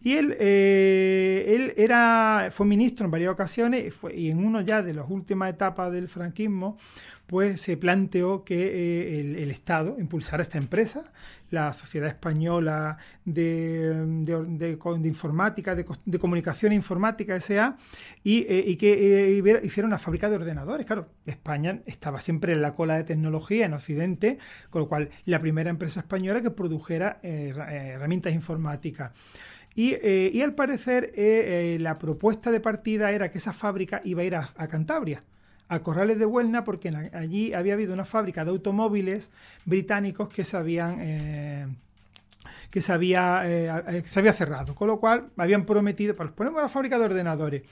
Y 0.00 0.14
él, 0.14 0.36
eh, 0.40 1.44
él 1.54 1.74
era, 1.76 2.48
fue 2.50 2.66
ministro 2.66 3.04
en 3.04 3.10
varias 3.12 3.30
ocasiones 3.30 3.86
y, 3.86 3.90
fue- 3.90 4.16
y 4.16 4.30
en 4.30 4.44
uno 4.44 4.60
ya 4.60 4.82
de 4.82 4.94
las 4.94 5.06
últimas 5.08 5.50
etapas 5.50 5.92
del 5.92 6.08
franquismo, 6.08 6.78
pues 7.28 7.60
se 7.60 7.76
planteó 7.76 8.42
que 8.42 8.56
eh, 9.18 9.20
el, 9.20 9.50
Estado 9.50 9.96
impulsara 10.00 10.42
esta 10.42 10.56
empresa, 10.56 11.12
la 11.50 11.74
Sociedad 11.74 12.08
Española 12.08 12.96
de, 13.26 14.06
de- 14.06 14.78
Informática, 15.04 15.74
de, 15.74 15.84
co- 15.84 15.98
de 16.06 16.18
Comunicación 16.18 16.72
Informática 16.72 17.36
S.A., 17.36 17.76
y, 18.24 18.46
eh, 18.48 18.64
y 18.66 18.76
que 18.76 19.38
eh, 19.38 19.60
hiciera 19.62 19.86
una 19.86 19.98
fábrica 19.98 20.30
de 20.30 20.36
ordenadores. 20.36 20.86
Claro, 20.86 21.10
España 21.26 21.82
estaba 21.84 22.22
siempre 22.22 22.54
en 22.54 22.62
la 22.62 22.74
cola 22.74 22.96
de 22.96 23.04
tecnología 23.04 23.66
en 23.66 23.74
Occidente, 23.74 24.38
con 24.70 24.80
lo 24.80 24.88
cual 24.88 25.10
la 25.26 25.38
primera 25.38 25.68
empresa 25.68 26.00
española 26.00 26.40
que 26.40 26.50
produjera 26.50 27.20
herra- 27.22 27.70
herramientas 27.74 28.32
informáticas. 28.32 29.12
Y, 29.74 29.94
al 30.40 30.54
parecer 30.54 31.12
la 31.78 31.98
propuesta 31.98 32.50
de 32.50 32.60
partida 32.60 33.12
era 33.12 33.30
que 33.30 33.36
esa 33.36 33.52
fábrica 33.52 34.00
iba 34.02 34.22
a 34.22 34.24
ir 34.24 34.34
a 34.34 34.68
Cantabria, 34.68 35.20
a 35.68 35.80
Corrales 35.80 36.18
de 36.18 36.26
Huelna, 36.26 36.64
porque 36.64 36.88
allí 37.12 37.52
había 37.54 37.74
habido 37.74 37.92
una 37.94 38.04
fábrica 38.04 38.44
de 38.44 38.50
automóviles 38.50 39.30
británicos 39.64 40.28
que 40.28 40.44
se 40.44 40.56
habían... 40.56 40.98
eh, 41.00 41.66
que 42.70 42.82
se 42.82 42.92
había, 42.92 43.42
eh, 43.46 44.02
se 44.04 44.18
había 44.20 44.34
cerrado, 44.34 44.74
con 44.74 44.88
lo 44.88 45.00
cual 45.00 45.30
habían 45.38 45.64
prometido, 45.64 46.14
pues 46.14 46.30
ponemos 46.32 46.60
la 46.60 46.68
fábrica 46.68 46.98
de 46.98 47.06
ordenadores. 47.06 47.62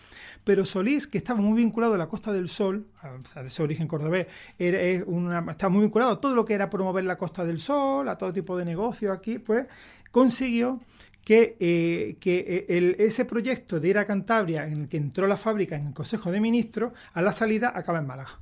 Pero 0.43 0.65
Solís, 0.65 1.07
que 1.07 1.19
estaba 1.19 1.39
muy 1.41 1.57
vinculado 1.59 1.95
a 1.95 1.99
la 1.99 2.07
Costa 2.07 2.33
del 2.33 2.49
Sol, 2.49 2.87
o 3.35 3.43
de 3.43 3.51
su 3.51 3.63
origen 3.63 3.89
cordobés, 3.89 4.27
era, 4.59 5.05
una- 5.07 5.45
estaba 5.51 5.71
muy 5.71 5.83
vinculado 5.83 6.13
a 6.13 6.21
todo 6.21 6.35
lo 6.35 6.47
que 6.47 6.55
era 6.55 6.71
promover 6.71 7.05
la 7.05 7.19
Costa 7.19 7.45
del 7.45 7.59
Sol, 7.61 8.09
a 8.09 8.17
todo 8.17 8.33
tipo 8.33 8.57
de 8.57 8.65
negocios 8.65 9.15
aquí, 9.15 9.39
pues 9.39 9.67
consiguió 10.11 10.81
que, 11.27 11.57
eh, 11.59 12.19
que 12.21 12.39
eh, 12.39 12.67
el- 12.79 12.95
ese 13.01 13.25
proyecto 13.25 13.81
de 13.81 13.89
ir 13.89 13.99
a 13.99 14.05
Cantabria, 14.07 14.65
en 14.69 14.83
el 14.83 14.89
que 14.89 14.97
entró 14.97 15.27
la 15.27 15.37
fábrica 15.37 15.75
en 15.75 15.89
el 15.89 15.93
Consejo 15.93 16.31
de 16.31 16.41
Ministros, 16.41 16.93
a 17.15 17.21
la 17.21 17.33
salida 17.33 17.73
acaba 17.75 17.99
en 17.99 18.07
Málaga. 18.07 18.39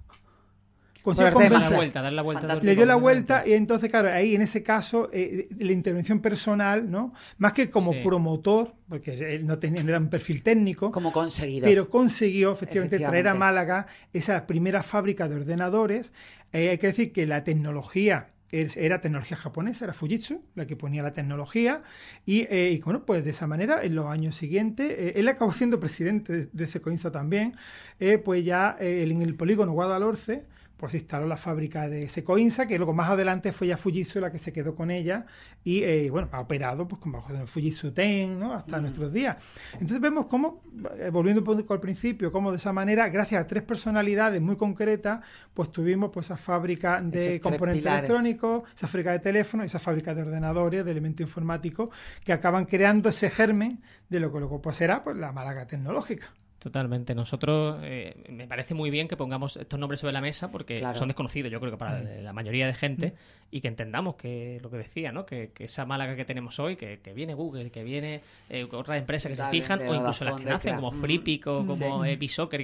Consiguió 1.02 1.32
Suerte, 1.32 1.50
Dar 1.50 1.62
la 1.70 1.76
vuelta, 1.76 2.02
dar 2.02 2.12
la 2.12 2.22
vuelta. 2.22 2.40
Fantástico. 2.42 2.66
le 2.66 2.76
dio 2.76 2.84
la 2.86 2.94
vuelta 2.96 3.46
y 3.46 3.52
entonces, 3.54 3.88
claro, 3.90 4.10
ahí 4.12 4.34
en 4.34 4.42
ese 4.42 4.62
caso, 4.62 5.08
eh, 5.14 5.48
la 5.58 5.72
intervención 5.72 6.20
personal, 6.20 6.90
¿no? 6.90 7.14
Más 7.38 7.54
que 7.54 7.70
como 7.70 7.92
Sí. 7.94 8.00
promotor, 8.04 8.74
porque 8.88 9.34
él 9.34 9.46
no, 9.46 9.58
tenía, 9.58 9.82
no 9.82 9.88
era 9.88 9.98
un 9.98 10.08
perfil 10.10 10.42
técnico, 10.42 10.90
Como 10.90 11.10
conseguido. 11.10 11.64
pero 11.64 11.88
consiguió 11.88 12.52
efectivamente, 12.52 12.98
traer 12.98 13.28
a. 13.28 13.34
Málaga 13.34 13.86
esa 14.12 14.46
primera 14.46 14.82
fábrica 14.82 15.26
de 15.28 15.36
ordenadores. 15.36 16.12
Eh, 16.52 16.68
hay 16.70 16.78
que 16.78 16.88
decir 16.88 17.12
que 17.12 17.26
la 17.26 17.44
tecnología 17.44 18.28
era 18.50 19.00
tecnología 19.00 19.36
japonesa, 19.36 19.84
era 19.84 19.94
Fujitsu 19.94 20.42
la 20.54 20.66
que 20.66 20.76
ponía 20.76 21.02
la 21.02 21.12
tecnología 21.12 21.82
y, 22.24 22.42
eh, 22.50 22.80
bueno, 22.84 23.04
pues 23.04 23.24
de 23.24 23.30
esa 23.30 23.46
manera 23.46 23.82
en 23.82 23.94
los 23.94 24.06
años 24.06 24.36
siguientes, 24.36 24.90
eh, 24.90 25.12
él 25.16 25.28
acabó 25.28 25.52
siendo 25.52 25.80
presidente 25.80 26.32
de, 26.32 26.48
de 26.52 26.66
Secoinza 26.66 27.10
también, 27.10 27.56
eh, 28.00 28.18
pues 28.18 28.44
ya 28.44 28.76
en 28.78 29.22
el 29.22 29.34
polígono 29.34 29.72
Guadalhorce 29.72 30.44
pues 30.76 30.92
se 30.92 30.98
instaló 30.98 31.26
la 31.26 31.36
fábrica 31.36 31.88
de 31.88 32.08
Secoinza, 32.08 32.66
que 32.66 32.76
luego 32.76 32.92
más 32.92 33.10
adelante 33.10 33.52
fue 33.52 33.68
ya 33.68 33.76
Fujitsu 33.76 34.20
la 34.20 34.30
que 34.30 34.38
se 34.38 34.52
quedó 34.52 34.74
con 34.74 34.90
ella 34.90 35.26
y 35.62 35.82
eh, 35.82 36.10
bueno, 36.10 36.28
ha 36.32 36.40
operado 36.40 36.86
pues 36.88 37.00
con 37.00 37.12
bajo 37.12 37.32
el 37.32 37.46
Fujitsu 37.46 37.92
Ten, 37.92 38.38
¿no? 38.38 38.52
hasta 38.52 38.80
nuestros 38.80 39.12
días. 39.12 39.36
Entonces 39.74 40.00
vemos 40.00 40.26
cómo, 40.26 40.62
eh, 40.98 41.10
volviendo 41.10 41.40
un 41.40 41.44
poco 41.44 41.74
al 41.74 41.80
principio, 41.80 42.32
cómo 42.32 42.50
de 42.50 42.58
esa 42.58 42.72
manera, 42.72 43.08
gracias 43.08 43.42
a 43.42 43.46
tres 43.46 43.62
personalidades 43.62 44.42
muy 44.42 44.56
concretas, 44.56 45.20
pues 45.54 45.70
tuvimos 45.70 46.10
pues 46.12 46.26
esa 46.26 46.36
fábrica 46.36 47.00
de 47.00 47.40
componentes 47.40 47.86
electrónicos, 47.86 48.64
esa 48.74 48.88
fábrica 48.88 49.12
de 49.12 49.20
teléfonos, 49.20 49.66
esa 49.66 49.78
fábrica 49.78 50.14
de 50.14 50.22
ordenadores, 50.22 50.84
de 50.84 50.90
elementos 50.90 51.22
informáticos, 51.22 51.90
que 52.24 52.32
acaban 52.32 52.64
creando 52.66 53.08
ese 53.08 53.30
germen 53.30 53.80
de 54.08 54.20
lo 54.20 54.32
que 54.32 54.38
luego 54.38 54.60
pues 54.60 54.76
será 54.76 55.04
pues 55.04 55.16
la 55.16 55.32
Málaga 55.32 55.66
tecnológica. 55.66 56.32
Totalmente. 56.64 57.14
Nosotros, 57.14 57.78
eh, 57.82 58.16
me 58.30 58.46
parece 58.48 58.72
muy 58.72 58.88
bien 58.88 59.06
que 59.06 59.18
pongamos 59.18 59.58
estos 59.58 59.78
nombres 59.78 60.00
sobre 60.00 60.14
la 60.14 60.22
mesa 60.22 60.50
porque 60.50 60.78
Claro. 60.78 60.98
son 60.98 61.08
desconocidos, 61.08 61.52
yo 61.52 61.60
creo 61.60 61.70
que 61.70 61.76
para 61.76 62.00
la 62.00 62.32
mayoría 62.32 62.66
de 62.66 62.72
gente, 62.72 63.12
y 63.50 63.60
que 63.60 63.68
entendamos 63.68 64.16
que 64.16 64.58
lo 64.62 64.70
que 64.70 64.78
decía, 64.78 65.12
¿no? 65.12 65.26
Que, 65.26 65.50
que 65.52 65.64
esa 65.64 65.84
Málaga 65.84 66.16
que 66.16 66.24
tenemos 66.24 66.58
hoy, 66.58 66.76
que, 66.76 67.00
que 67.00 67.12
viene 67.12 67.34
Google, 67.34 67.70
que 67.70 67.84
viene 67.84 68.22
eh, 68.48 68.66
otras 68.72 68.98
empresas 68.98 69.28
que 69.28 69.36
se 69.36 69.46
fijan, 69.50 69.86
o 69.86 69.94
incluso 69.94 70.24
las 70.24 70.36
que 70.40 70.44
nacen, 70.46 70.76
como 70.76 70.88
Ujú. 70.88 70.96
Freepik 71.00 71.46
o 71.48 71.66
como 71.66 71.74
Sí. 71.74 71.84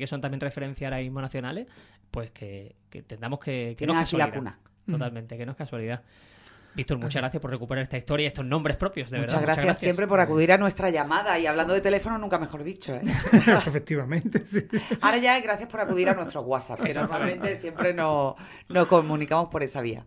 que 0.01 0.07
son 0.07 0.23
también 0.23 0.41
referencias 0.41 0.91
ahora 0.91 1.03
mismo 1.03 1.21
nacionales, 1.21 1.67
pues 2.11 2.31
que, 2.31 2.75
que 2.89 3.01
entendamos 3.01 3.39
que, 3.39 3.75
que 3.79 3.87
no 3.87 3.93
es 3.93 4.09
aquí 4.09 4.17
la 4.17 4.25
casualidad. 4.31 4.55
cuna. 4.55 4.59
Totalmente, 4.91 5.37
que 5.37 5.45
no 5.45 5.53
es 5.53 5.59
casualidad. 5.59 6.03
Víctor, 6.75 6.99
muchas 6.99 7.21
gracias 7.21 7.41
por 7.41 7.51
recuperar 7.51 7.83
esta 7.83 7.97
historia 7.97 8.25
y 8.25 8.27
estos 8.29 8.45
nombres 8.45 8.77
propios, 8.77 9.11
de 9.11 9.19
Muchas 9.19 9.41
verdad. 9.41 9.55
gracias, 9.57 9.79
siempre 9.79 10.07
por 10.07 10.21
acudir 10.21 10.53
a 10.53 10.59
nuestra 10.59 10.89
llamada 10.91 11.39
y 11.39 11.47
hablando 11.47 11.75
de 11.75 11.81
teléfono 11.81 12.17
nunca 12.17 12.39
mejor 12.39 12.63
dicho. 12.63 12.95
¿eh? 12.95 13.03
Efectivamente, 13.67 14.47
sí. 14.47 14.67
Ahora 15.01 15.19
ya 15.19 15.37
es 15.37 15.43
gracias 15.43 15.69
por 15.69 15.81
acudir 15.81 16.09
a 16.09 16.15
nuestro 16.15 16.43
WhatsApp, 16.43 16.81
que 16.83 16.95
normalmente 16.95 17.57
siempre 17.57 17.93
nos, 17.93 18.35
nos 18.69 18.87
comunicamos 18.87 19.49
por 19.49 19.63
esa 19.63 19.81
vía. 19.81 20.05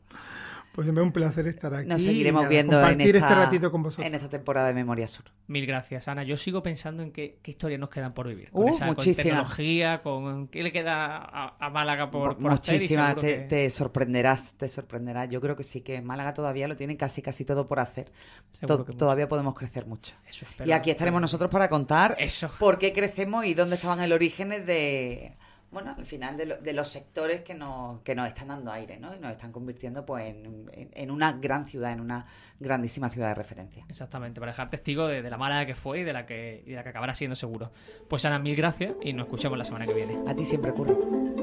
Pues 0.73 0.87
me 0.91 1.01
un 1.03 1.11
placer 1.11 1.45
estar 1.47 1.71
aquí. 1.75 1.87
Nos 1.87 2.01
y 2.01 2.05
seguiremos 2.05 2.41
nada, 2.41 2.49
viendo 2.49 2.79
en 2.89 2.99
esta, 2.99 3.17
este 3.19 3.35
ratito 3.35 3.71
con 3.71 3.83
vosotros. 3.83 4.07
en 4.07 4.15
esta 4.15 4.27
temporada 4.27 4.67
de 4.69 4.73
Memoria 4.73 5.07
Sur. 5.07 5.25
Mil 5.45 5.67
gracias, 5.67 6.07
Ana. 6.07 6.23
Yo 6.23 6.35
sigo 6.35 6.63
pensando 6.63 7.03
en 7.03 7.11
qué, 7.11 7.37
qué 7.43 7.51
historias 7.51 7.79
nos 7.79 7.89
quedan 7.89 8.13
por 8.15 8.27
vivir. 8.27 8.49
Con, 8.49 8.63
Uh, 8.63 8.69
esa, 8.69 8.87
con 8.87 8.95
tecnología, 8.95 10.01
con 10.01 10.47
qué 10.47 10.63
le 10.63 10.71
queda 10.71 11.17
a, 11.17 11.55
a 11.59 11.69
Málaga 11.69 12.09
por, 12.09 12.37
por 12.37 12.53
hacer 12.53 12.73
y 12.73 12.77
Muchísimas, 12.79 13.15
te, 13.17 13.21
que- 13.21 13.37
te 13.43 13.69
sorprenderás, 13.69 14.55
te 14.57 14.67
sorprenderás. 14.67 15.29
Yo 15.29 15.39
creo 15.41 15.55
que 15.55 15.63
sí, 15.63 15.81
que 15.81 15.95
en 15.95 16.05
Málaga 16.05 16.33
todavía 16.33 16.67
lo 16.67 16.75
tienen 16.75 16.97
casi 16.97 17.21
casi 17.21 17.45
todo 17.45 17.67
por 17.67 17.79
hacer. 17.79 18.11
Seguro 18.51 18.77
To- 18.79 18.85
que 18.85 18.91
mucho. 18.93 18.97
todavía 18.97 19.29
podemos 19.29 19.53
crecer 19.53 19.85
mucho. 19.85 20.15
Eso 20.27 20.45
Y 20.45 20.49
espero. 20.51 20.75
aquí 20.75 20.89
estaremos 20.89 21.21
nosotros 21.21 21.51
para 21.51 21.69
contar 21.69 22.15
Eso. 22.17 22.49
por 22.57 22.79
qué 22.79 22.93
crecemos 22.93 23.45
y 23.45 23.53
dónde 23.53 23.75
estaban 23.75 23.99
el 24.01 24.11
orígenes 24.11 24.65
de, 24.65 25.35
bueno, 25.73 25.95
al 25.97 26.05
final 26.05 26.37
de, 26.37 26.45
lo- 26.45 26.57
de 26.57 26.71
los 26.73 26.87
sectores 26.87 27.41
que 27.41 27.53
nos, 27.53 28.01
que 28.01 28.15
nos 28.15 28.27
están 28.27 28.47
dando 28.49 28.71
aire, 28.71 28.97
¿no? 28.99 29.13
Y 29.15 29.19
nos 29.19 29.31
están 29.31 29.51
convirtiendo 29.51 30.05
pues 30.05 30.25
en, 30.27 30.69
en- 30.73 30.89
en 30.93 31.11
una 31.11 31.33
gran 31.33 31.65
ciudad, 31.65 31.91
en 31.91 31.99
una 32.01 32.25
grandísima 32.59 33.09
ciudad 33.09 33.29
de 33.29 33.35
referencia. 33.35 33.85
Exactamente, 33.89 34.39
para 34.39 34.51
dejar 34.51 34.69
testigo 34.69 35.07
de, 35.07 35.21
de 35.21 35.29
la 35.29 35.37
Málaga 35.37 35.65
que 35.65 35.75
fue 35.75 35.99
y 35.99 36.03
de 36.03 36.13
la 36.13 36.25
que, 36.25 36.63
y 36.65 36.69
de 36.69 36.75
la 36.75 36.83
que 36.83 36.89
acabará 36.89 37.13
siendo 37.15 37.35
seguro. 37.35 37.71
Pues 38.07 38.23
Ana, 38.25 38.39
mil 38.39 38.55
gracias 38.55 38.93
y 39.01 39.11
nos 39.13 39.25
escuchamos 39.25 39.57
la 39.57 39.65
semana 39.65 39.85
que 39.85 39.93
viene. 39.93 40.17
A 40.27 40.35
ti 40.35 40.45
siempre 40.45 40.71
ocurre. 40.71 41.42